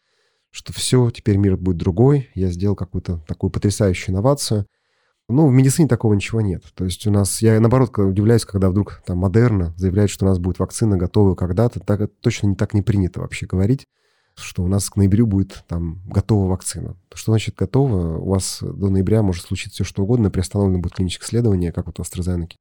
[0.50, 4.66] что все, теперь мир будет другой, я сделал какую-то такую потрясающую инновацию.
[5.28, 6.64] Ну, в медицине такого ничего нет.
[6.74, 10.40] То есть у нас, я наоборот удивляюсь, когда вдруг там Модерна заявляет, что у нас
[10.40, 13.86] будет вакцина готова когда-то, так точно не так не принято вообще говорить,
[14.34, 16.98] что у нас к ноябрю будет там готова вакцина.
[17.14, 18.18] Что значит готова?
[18.18, 22.00] У вас до ноября может случиться все что угодно, приостановлено будет клиническое исследование, как вот
[22.00, 22.56] у AstraZeneca.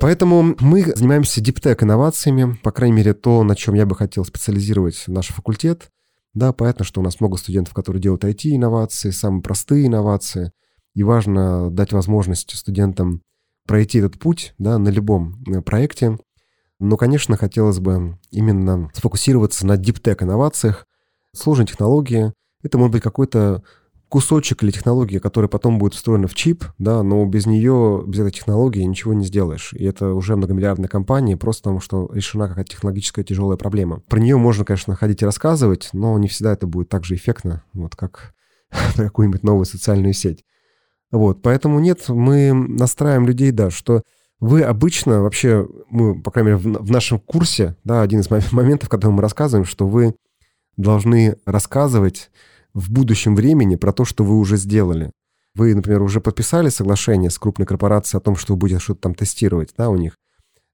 [0.00, 5.04] Поэтому мы занимаемся диптек инновациями, по крайней мере, то, на чем я бы хотел специализировать
[5.06, 5.90] наш факультет.
[6.32, 10.52] Да, понятно, что у нас много студентов, которые делают IT-инновации, самые простые инновации.
[10.94, 13.22] И важно дать возможность студентам
[13.66, 16.18] пройти этот путь да, на любом э, проекте.
[16.78, 20.86] Но, конечно, хотелось бы именно сфокусироваться на диптек инновациях,
[21.36, 22.32] сложные технологии.
[22.62, 23.62] Это может быть какой-то
[24.10, 28.32] кусочек или технология, которая потом будет встроена в чип, да, но без нее, без этой
[28.32, 29.72] технологии ничего не сделаешь.
[29.72, 34.00] И это уже многомиллиардная компания, просто потому что решена какая-то технологическая тяжелая проблема.
[34.08, 37.62] Про нее можно, конечно, ходить и рассказывать, но не всегда это будет так же эффектно,
[37.72, 38.34] вот как
[38.96, 40.44] какую-нибудь новую социальную сеть.
[41.12, 44.02] Вот, поэтому нет, мы настраиваем людей, да, что
[44.40, 48.88] вы обычно вообще, мы, по крайней мере, в, в нашем курсе, да, один из моментов,
[48.88, 50.16] когда мы рассказываем, что вы
[50.76, 52.30] должны рассказывать
[52.74, 55.12] в будущем времени про то, что вы уже сделали.
[55.54, 59.14] Вы, например, уже подписали соглашение с крупной корпорацией о том, что вы будете что-то там
[59.14, 60.16] тестировать, да, у них,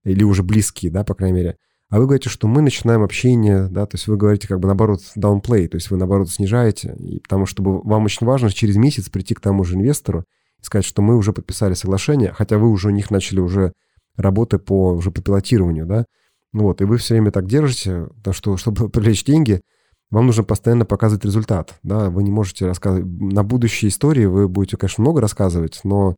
[0.04, 1.56] или уже близкие, да, по крайней мере.
[1.88, 5.00] А вы говорите, что мы начинаем общение, да, то есть вы говорите как бы наоборот
[5.16, 9.34] downplay, то есть вы наоборот снижаете, и потому что вам очень важно через месяц прийти
[9.34, 10.24] к тому же инвестору
[10.60, 13.72] и сказать, что мы уже подписали соглашение, хотя вы уже у них начали уже
[14.16, 16.06] работы по уже по пилотированию, да,
[16.52, 19.62] вот, и вы все время так держите, то что, чтобы привлечь деньги–
[20.10, 21.78] вам нужно постоянно показывать результат.
[21.82, 22.10] Да?
[22.10, 23.06] Вы не можете рассказывать...
[23.06, 26.16] На будущие истории вы будете, конечно, много рассказывать, но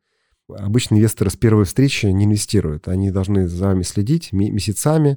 [0.49, 2.89] обычно инвесторы с первой встречи не инвестируют.
[2.89, 5.17] Они должны за вами следить месяцами,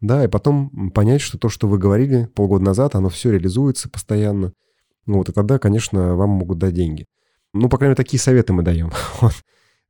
[0.00, 4.52] да, и потом понять, что то, что вы говорили полгода назад, оно все реализуется постоянно.
[5.06, 7.06] Ну вот, и тогда, конечно, вам могут дать деньги.
[7.54, 8.92] Ну, по крайней мере, такие советы мы даем.
[9.20, 9.34] Вот.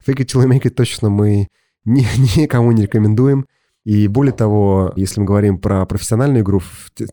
[0.05, 1.47] Fake it till you make it точно мы
[1.85, 2.01] ни,
[2.39, 3.47] никому не рекомендуем.
[3.85, 6.63] И более того, если мы говорим про профессиональную игру,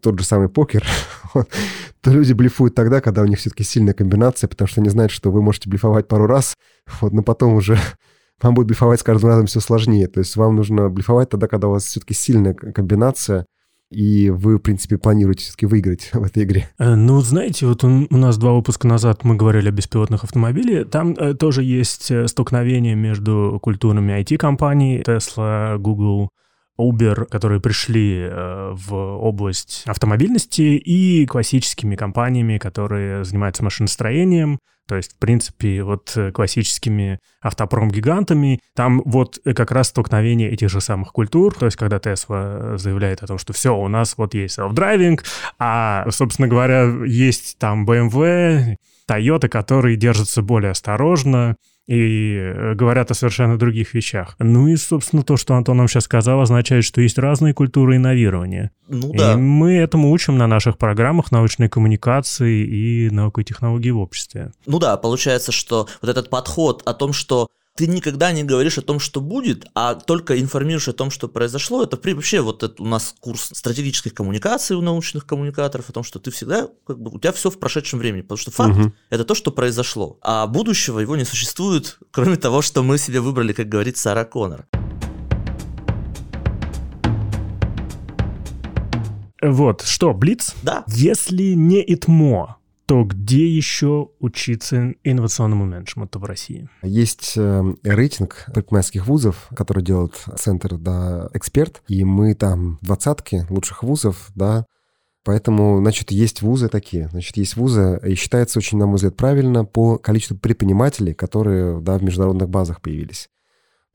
[0.02, 0.86] тот же самый покер,
[1.34, 5.32] то люди блефуют тогда, когда у них все-таки сильная комбинация, потому что они знают, что
[5.32, 6.54] вы можете блефовать пару раз,
[7.02, 7.80] вот, но потом уже
[8.42, 10.08] вам будет блефовать с каждым разом все сложнее.
[10.08, 13.46] То есть вам нужно блефовать тогда, когда у вас все-таки сильная комбинация,
[13.92, 16.70] и вы, в принципе, планируете все-таки выиграть в этой игре?
[16.78, 20.90] Э, ну, знаете, вот у нас два выпуска назад мы говорили о беспилотных автомобилях.
[20.90, 26.30] Там э, тоже есть э, столкновение между культурами IT-компаний, Tesla, Google,
[26.80, 34.60] Uber, которые пришли э, в область автомобильности, и классическими компаниями, которые занимаются машиностроением,
[34.90, 38.60] то есть, в принципе, вот э, классическими автопром-гигантами.
[38.76, 43.28] Там вот как раз столкновение этих же самых культур, то есть, когда Tesla заявляет о
[43.28, 45.20] том, что все, у нас вот есть self-driving,
[45.60, 48.78] а, собственно говоря, есть там BMW,
[49.08, 51.56] Toyota, которые держатся более осторожно,
[51.90, 54.36] и э, говорят о совершенно других вещах.
[54.38, 58.72] Ну и, собственно, то, что Антон нам сейчас сказал, означает, что есть разные культуры инновирования.
[58.88, 59.34] Ну да.
[59.34, 64.52] И мы этому учим на наших программах научной коммуникации и науки и технологий в обществе.
[64.68, 68.82] Ну да, получается, что вот этот подход о том, что ты никогда не говоришь о
[68.82, 71.82] том, что будет, а только информируешь о том, что произошло.
[71.84, 76.20] Это вообще вот это у нас курс стратегических коммуникаций у научных коммуникаторов, о том, что
[76.20, 78.94] ты всегда, как бы, у тебя все в прошедшем времени, потому что факт угу.
[79.10, 83.54] это то, что произошло, а будущего его не существует, кроме того, что мы себе выбрали,
[83.54, 84.68] как говорит Сара Коннор.
[89.42, 90.54] Вот, что, Блиц?
[90.64, 90.84] Да.
[90.88, 92.59] Если не ИТМО,
[92.90, 96.68] то где еще учиться инновационному менеджменту в России?
[96.82, 103.84] Есть э, рейтинг предпринимательских вузов, который делает Центр да, «Эксперт», и мы там двадцатки лучших
[103.84, 104.66] вузов, да,
[105.26, 107.10] Поэтому, значит, есть вузы такие.
[107.10, 112.00] Значит, есть вузы, и считается очень, на мой взгляд, правильно по количеству предпринимателей, которые да,
[112.00, 113.30] в международных базах появились.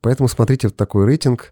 [0.02, 1.50] Поэтому смотрите вот такой рейтинг.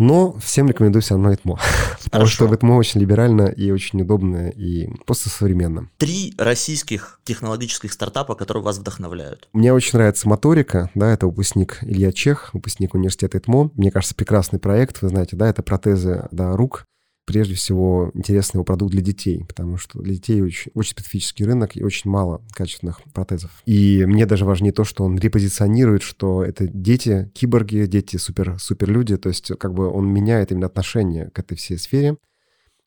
[0.00, 1.58] Но всем рекомендую все равно ИТМО.
[2.04, 5.90] Потому что ИТМО очень либерально и очень удобно, и просто современно.
[5.98, 9.48] Три российских технологических стартапа, которые вас вдохновляют.
[9.52, 13.72] Мне очень нравится моторика, да, это выпускник Илья Чех, выпускник университета ИТМО.
[13.74, 16.86] Мне кажется, прекрасный проект, вы знаете, да, это протезы да, рук,
[17.24, 21.76] прежде всего интересный его продукт для детей, потому что для детей очень, очень специфический рынок
[21.76, 23.62] и очень мало качественных протезов.
[23.66, 29.16] И мне даже важнее то, что он репозиционирует, что это дети, киборги, дети супер, суперлюди,
[29.16, 32.16] то есть как бы он меняет именно отношение к этой всей сфере.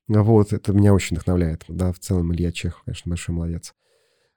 [0.07, 1.63] Вот, это меня очень вдохновляет.
[1.69, 3.73] Да, в целом Илья Чех, конечно, большой молодец.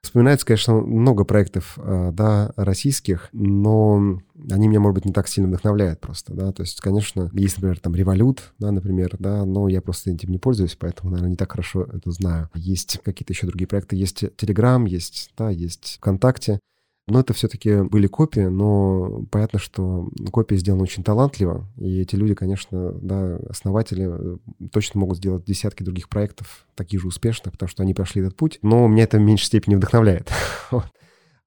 [0.02, 4.20] Вспоминается, конечно, много проектов, э, да, российских, но
[4.50, 7.80] они меня, может быть, не так сильно вдохновляют просто, да, то есть, конечно, есть, например,
[7.80, 11.50] там Револют, да, например, да, но я просто этим не пользуюсь, поэтому, наверное, не так
[11.50, 12.48] хорошо это знаю.
[12.54, 16.60] Есть какие-то еще другие проекты, есть Telegram, есть, да, есть ВКонтакте,
[17.06, 22.34] но это все-таки были копии, но понятно, что копия сделана очень талантливо, и эти люди,
[22.34, 24.36] конечно, да, основатели э,
[24.72, 28.58] точно могут сделать десятки других проектов, таких же успешных, потому что они прошли этот путь,
[28.62, 30.30] но меня это в меньшей степени вдохновляет.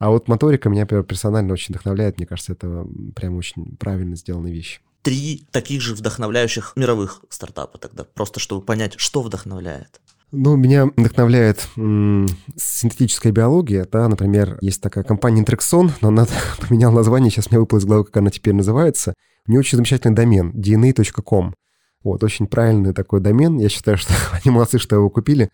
[0.02, 2.88] А вот моторика меня персонально очень вдохновляет, мне кажется, это
[3.18, 8.96] прям очень правильно сделанная вещь три таких же вдохновляющих мировых стартапа тогда, просто чтобы понять,
[8.98, 10.02] что вдохновляет.
[10.32, 13.88] Ну, меня вдохновляет м- синтетическая биология.
[13.92, 16.28] Да, например, есть такая компания Intrexon, но она
[16.68, 19.16] поменяла название, сейчас мне выпало из головы, как она теперь называется.
[19.48, 21.56] У нее очень замечательный домен, dna.com.
[22.04, 23.58] Вот, очень правильный такой домен.
[23.58, 25.50] Я считаю, что они молодцы, что его купили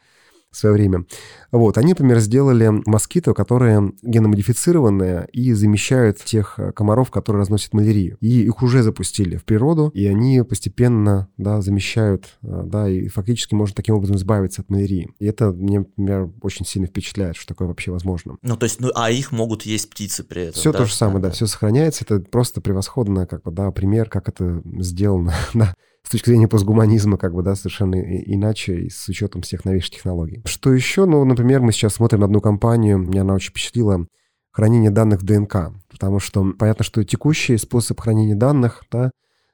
[0.52, 1.06] в свое время.
[1.52, 8.18] Вот, они, например, сделали москиты, которые геномодифицированные и замещают тех э, комаров, которые разносят малярию.
[8.22, 13.54] И их уже запустили в природу, и они постепенно, да, замещают, э, да, и фактически
[13.54, 15.10] можно таким образом избавиться от малярии.
[15.20, 18.38] И это мне, например, очень сильно впечатляет, что такое вообще возможно.
[18.42, 20.80] Ну, то есть, ну, а их могут есть птицы при этом, Все да?
[20.80, 22.06] то же самое, да, да, все сохраняется.
[22.06, 25.74] Это просто превосходно, как бы, да, пример, как это сделано, да
[26.06, 30.42] с точки зрения постгуманизма, как бы, да, совершенно иначе с учетом всех новейших технологий.
[30.46, 31.06] Что еще?
[31.06, 34.06] Ну, например, мы сейчас смотрим одну компанию, меня она очень впечатлила,
[34.52, 39.10] хранение данных в ДНК, потому что понятно, что текущий способ хранения данных, да,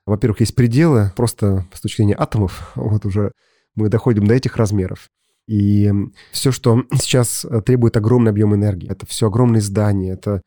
[0.06, 3.32] во-первых, есть пределы, просто с точки зрения атомов, вот уже
[3.76, 5.08] мы доходим до этих размеров.
[5.48, 5.92] И
[6.32, 10.42] все, что сейчас требует огромный объем энергии, это все огромные здания, это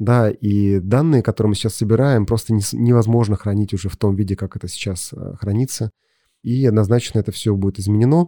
[0.00, 4.34] да, и данные, которые мы сейчас собираем, просто не, невозможно хранить уже в том виде,
[4.34, 5.90] как это сейчас э, хранится.
[6.42, 8.26] И однозначно это все будет изменено.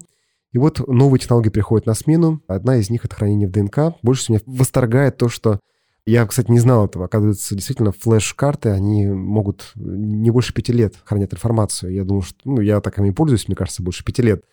[0.53, 2.43] И вот новые технологии приходят на смену.
[2.47, 3.97] Одна из них— это хранение в ДНК.
[4.03, 5.61] Больше меня восторгает то, что
[6.05, 7.07] я, кстати, не знал этого.
[7.07, 11.95] Оказывается, действительно, флеш-карты, они могут не больше пяти лет хранять информацию.
[11.95, 12.37] Я думал, что...
[12.45, 14.45] Ну, я так ими пользуюсь, мне кажется, больше пяти лет.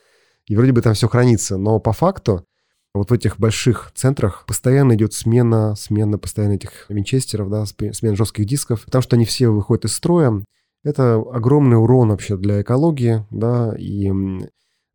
[0.45, 1.57] И вроде бы там все хранится.
[1.57, 2.45] Но по факту
[2.93, 8.45] вот в этих больших центрах постоянно идет смена, смена постоянно этих винчестеров, да, смена жестких
[8.45, 10.43] дисков, потому что они все выходят из строя.
[10.83, 14.11] Это огромный урон вообще для экологии, да, и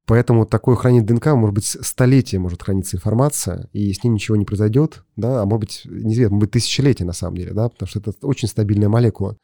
[0.07, 4.45] поэтому такое хранение ДНК, может быть, столетия может храниться информация, и с ней ничего не
[4.45, 8.01] произойдет, да, а может быть, неизвестно, может быть, тысячелетия на самом деле, да, потому что
[8.01, 9.37] это очень стабильная молекула.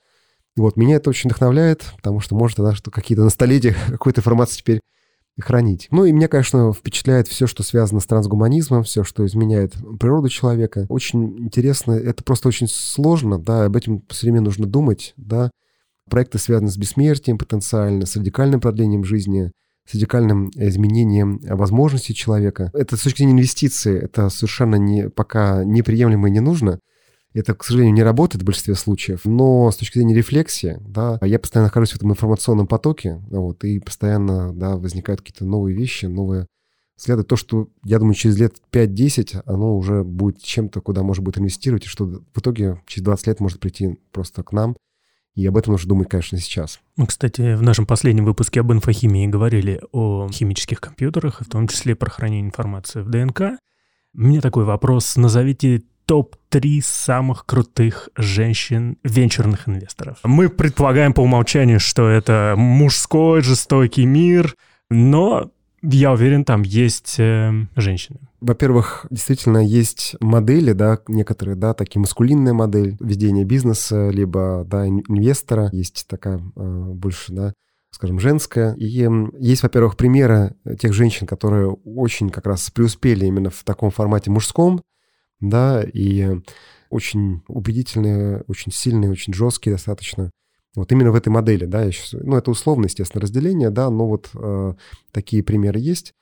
[0.57, 4.20] И вот меня это очень вдохновляет, потому что может тогда что какие-то на столетиях какой-то
[4.20, 4.80] информации теперь
[5.39, 5.89] хранить.
[5.91, 10.87] Ну и мне, конечно, впечатляет все, что связано с трансгуманизмом, все, что изменяет природу человека.
[10.89, 15.51] Очень интересно, это просто очень сложно, да, об этом все время нужно думать, да.
[16.09, 19.53] Проекты связаны с бессмертием потенциально, с радикальным продлением жизни,
[19.89, 22.70] с радикальным изменением возможностей человека.
[22.74, 26.81] Это с точки зрения инвестиций, это совершенно не, пока неприемлемо и не нужно.
[27.33, 31.39] Это, к сожалению, не работает в большинстве случаев, но с точки зрения рефлексии, да, я
[31.39, 36.47] постоянно нахожусь в этом информационном потоке, вот, и постоянно, да, возникают какие-то новые вещи, новые
[36.97, 37.22] взгляды.
[37.22, 41.85] То, что, я думаю, через лет 5-10 оно уже будет чем-то, куда можно будет инвестировать,
[41.85, 44.76] и что в итоге через 20 лет может прийти просто к нам.
[45.37, 46.81] И об этом нужно думать, конечно, сейчас.
[47.07, 52.11] Кстати, в нашем последнем выпуске об инфохимии говорили о химических компьютерах, в том числе про
[52.11, 53.43] хранение информации в ДНК.
[54.12, 55.16] У меня такой вопрос.
[55.16, 60.18] Назовите топ-3 самых крутых женщин венчурных инвесторов.
[60.24, 64.56] Мы предполагаем по умолчанию, что это мужской жестокий мир,
[64.90, 65.52] но
[65.82, 68.18] я уверен, там есть э, женщины.
[68.40, 75.68] Во-первых, действительно есть модели, да, некоторые, да, такие маскулинная модель ведения бизнеса, либо, да, инвестора.
[75.70, 76.40] Есть такая э,
[76.92, 77.52] больше, да,
[77.92, 78.74] скажем, женская.
[78.74, 78.84] И
[79.38, 84.82] есть, во-первых, примеры тех женщин, которые очень как раз преуспели именно в таком формате мужском,
[85.41, 86.41] да, и
[86.91, 90.30] очень убедительные, очень сильные, очень жесткие достаточно.
[90.76, 94.07] Вот именно в этой модели, да, я сейчас, ну, это условно, естественно, разделение, да, но
[94.07, 94.74] вот э,
[95.12, 96.14] такие примеры есть.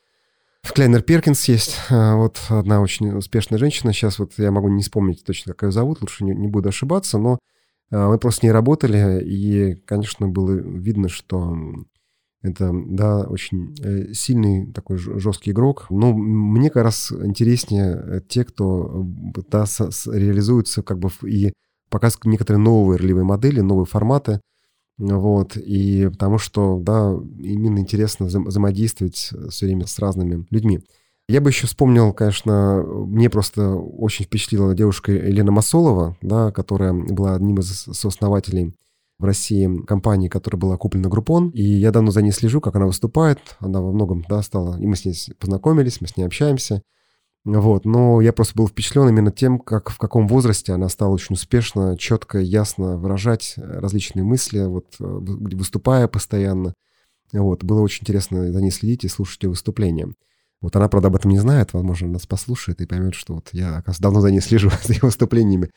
[0.62, 4.82] В Клейнер Перкинс есть э, вот одна очень успешная женщина, сейчас вот я могу не
[4.82, 7.38] вспомнить точно, как ее зовут, лучше не, не буду ошибаться, но
[7.90, 11.56] э, мы просто с ней работали, и, конечно, было видно, что
[12.42, 15.86] это, да, очень э, сильный такой жесткий игрок.
[15.90, 19.04] Но мне как раз интереснее те, кто
[19.50, 21.52] да, с, с, реализуется как бы и
[21.90, 24.40] показывают некоторые новые ролевые модели, новые форматы.
[24.98, 30.80] Вот, и потому что, да, именно интересно вза- взаимодействовать все время с разными людьми.
[31.28, 37.34] Я бы еще вспомнил, конечно, мне просто очень впечатлила девушка Елена Масолова, да, которая была
[37.34, 38.74] одним из сооснователей
[39.18, 41.50] в России компании, которая была куплена Группон.
[41.50, 43.38] И я давно за ней слежу, как она выступает.
[43.58, 44.78] Она во многом, да, стала...
[44.78, 46.82] И мы с ней познакомились, мы с ней общаемся.
[47.44, 51.34] Вот, но я просто был впечатлен именно тем, как в каком возрасте она стала очень
[51.34, 56.74] успешно, четко, ясно выражать различные мысли, вот, э, выступая постоянно.
[57.32, 60.12] Вот, было очень интересно за ней следить и слушать ее выступления.
[60.60, 63.76] Вот она, правда, об этом не знает, возможно, нас послушает и поймет, что вот я,
[63.76, 65.70] оказывается, давно за ней слежу, за ее выступлениями.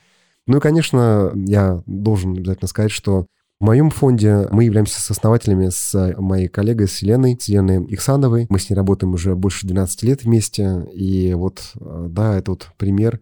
[0.48, 3.28] Ну и, конечно, я должен обязательно сказать, что
[3.60, 8.48] в моем фонде мы являемся сооснователями с моей коллегой, с Еленой, с Еленой Иксановой.
[8.50, 10.88] Мы с ней работаем уже больше 12 лет вместе.
[10.94, 13.20] И вот, э, да, это вот пример.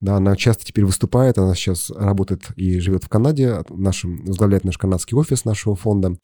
[0.00, 4.78] Да, она часто теперь выступает, она сейчас работает и живет в Канаде, нашим, возглавляет наш
[4.78, 6.16] канадский офис нашего фонда.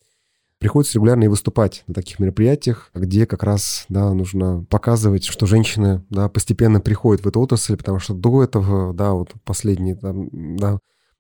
[0.59, 6.05] Приходится регулярно и выступать на таких мероприятиях, где как раз, да, нужно показывать, что женщины,
[6.11, 10.79] да, постепенно приходят в эту отрасль, потому что до этого, да, вот последние, там, да,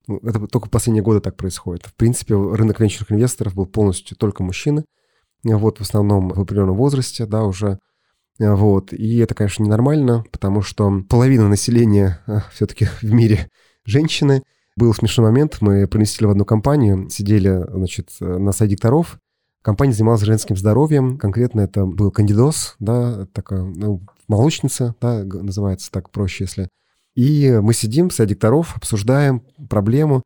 [0.09, 1.85] ну, это только последние годы так происходит.
[1.85, 4.85] В принципе, рынок венчурных инвесторов был полностью только мужчины.
[5.45, 7.79] Вот, в основном в определенном возрасте, да, уже.
[8.39, 8.93] Вот.
[8.93, 13.51] И это, конечно, ненормально, потому что половина населения а, все-таки в мире
[13.85, 14.43] женщины.
[14.77, 19.19] Был смешной момент, мы поместили в одну компанию, сидели, значит, на сайте докторов,
[19.63, 26.11] Компания занималась женским здоровьем, конкретно это был кандидоз, да, такая, ну, молочница, да, называется так
[26.11, 26.69] проще, если
[27.19, 30.23] и мы сидим с докторов, обсуждаем проблему.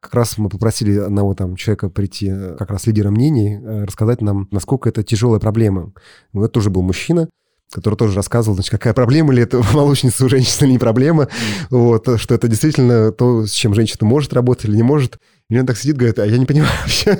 [0.00, 4.20] Как раз мы попросили одного там человека прийти, э, как раз лидера мнений, э, рассказать
[4.20, 5.94] нам, насколько это тяжелая проблема.
[6.34, 7.30] Ну, это тоже был мужчина,
[7.72, 11.28] который тоже рассказывал, значит, какая проблема ли это молочница у женщины или не проблема,
[11.70, 15.18] вот, что это действительно то, с чем женщина может работать или не может.
[15.50, 17.18] И он так сидит, говорит, а я не понимаю вообще.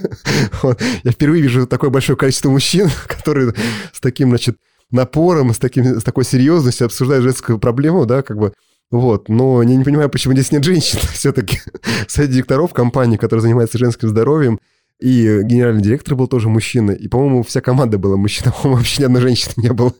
[1.03, 3.55] Я впервые вижу такое большое количество мужчин, которые
[3.93, 4.57] с таким, значит,
[4.91, 8.53] напором, с, таким, с такой серьезностью обсуждают женскую проблему, да, как бы
[8.91, 11.59] вот, но я не понимаю, почему здесь нет женщин все-таки.
[12.07, 14.61] Совет директоров компании, которая занимается женским здоровьем,
[15.01, 19.07] и генеральный директор был тоже мужчина, и, по-моему, вся команда была мужчина, по-моему, вообще ни
[19.07, 19.93] одной женщины не было.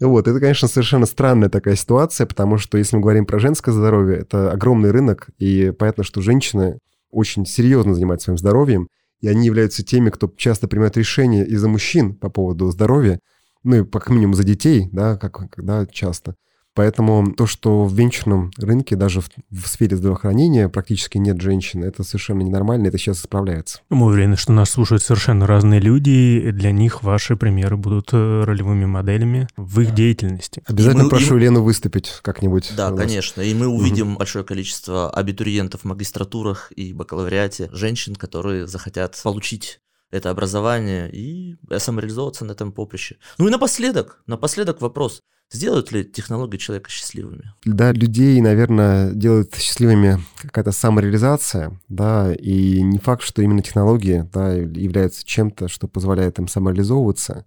[0.00, 4.18] Вот, это, конечно, совершенно странная такая ситуация, потому что если мы говорим про женское здоровье,
[4.18, 6.78] это огромный рынок, и понятно, что женщины
[7.14, 8.88] очень серьезно занимаются своим здоровьем,
[9.20, 13.20] и они являются теми, кто часто принимает решения из-за мужчин по поводу здоровья,
[13.62, 16.34] ну и, как минимум, за детей, да, как, когда часто.
[16.74, 22.02] Поэтому то, что в венчурном рынке, даже в, в сфере здравоохранения практически нет женщин, это
[22.02, 23.80] совершенно ненормально, это сейчас исправляется.
[23.90, 28.44] Мы уверены, что нас слушают совершенно разные люди, и для них ваши примеры будут э,
[28.44, 30.62] ролевыми моделями в их деятельности.
[30.66, 31.40] Обязательно мы, прошу и...
[31.40, 32.72] Лену выступить как-нибудь.
[32.76, 34.18] Да, конечно, и мы увидим угу.
[34.18, 39.80] большое количество абитуриентов в магистратурах и бакалавриате, женщин, которые захотят получить
[40.14, 43.16] это образование и самореализовываться на этом поприще.
[43.38, 45.20] Ну и напоследок, напоследок вопрос.
[45.50, 47.52] Сделают ли технологии человека счастливыми?
[47.64, 54.52] Да, людей, наверное, делают счастливыми какая-то самореализация, да, и не факт, что именно технологии, да,
[54.52, 57.44] являются чем-то, что позволяет им самореализовываться.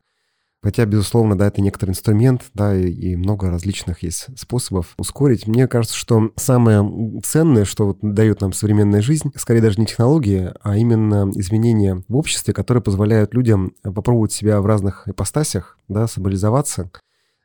[0.64, 5.46] Хотя, безусловно, да, это некоторый инструмент, да, и, и много различных есть способов ускорить.
[5.46, 10.52] Мне кажется, что самое ценное, что вот дает нам современная жизнь, скорее даже не технологии,
[10.62, 16.90] а именно изменения в обществе, которые позволяют людям попробовать себя в разных ипостасях, да, самореализоваться.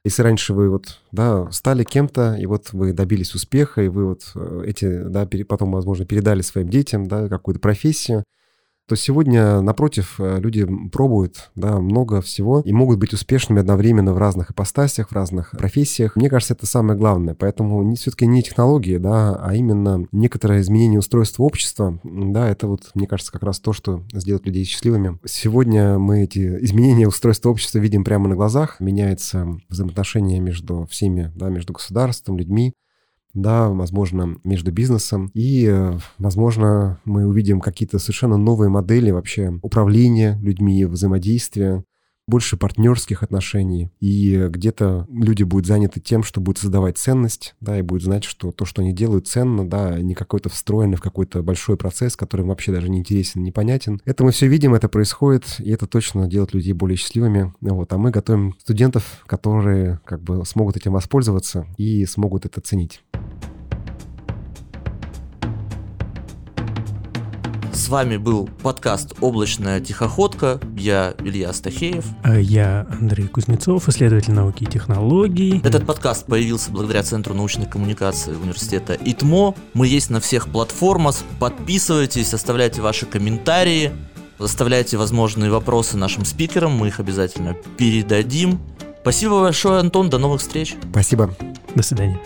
[0.04, 4.32] Если раньше вы вот, да, стали кем-то, и вот вы добились успеха, и вы вот
[4.34, 8.24] э, эти, да, потом, возможно, передали своим детям, да, какую-то профессию,
[8.88, 14.18] то сегодня, напротив, э, люди пробуют да, много всего и могут быть успешными одновременно в
[14.18, 16.16] разных ипостасях, в разных профессиях.
[16.16, 17.34] Мне кажется, это самое главное.
[17.34, 22.00] Поэтому не, все-таки не технологии, да, а именно некоторое изменение устройства общества.
[22.02, 25.18] Да, это вот, мне кажется, как раз то, что сделает людей счастливыми.
[25.24, 28.80] Сегодня мы эти изменения устройства общества видим прямо на глазах.
[28.80, 32.74] Меняется взаимоотношения между всеми, да, между государством, людьми
[33.34, 35.30] да, возможно, между бизнесом.
[35.34, 41.84] И, э, возможно, мы увидим какие-то совершенно новые модели вообще управления людьми, взаимодействия
[42.26, 47.82] больше партнерских отношений, и где-то люди будут заняты тем, что будут создавать ценность, да, и
[47.82, 51.76] будут знать, что то, что они делают, ценно, да, не какой-то встроенный в какой-то большой
[51.76, 54.00] процесс, который вообще даже не интересен, непонятен.
[54.04, 57.52] Это мы все видим, это происходит, и это точно делает людей более счастливыми.
[57.60, 63.02] Вот, а мы готовим студентов, которые как бы смогут этим воспользоваться и смогут это ценить.
[67.72, 70.60] С вами был подкаст «Облачная тихоходка».
[70.76, 72.04] Я Илья Стахеев.
[72.22, 75.58] А я Андрей Кузнецов, исследователь науки и технологий.
[75.64, 79.54] Этот подкаст появился благодаря Центру научной коммуникации университета ИТМО.
[79.72, 81.16] Мы есть на всех платформах.
[81.40, 83.90] Подписывайтесь, оставляйте ваши комментарии,
[84.38, 86.72] оставляйте возможные вопросы нашим спикерам.
[86.72, 88.60] Мы их обязательно передадим.
[89.00, 90.10] Спасибо большое, Антон.
[90.10, 90.76] До новых встреч.
[90.90, 91.34] Спасибо.
[91.74, 92.20] До свидания.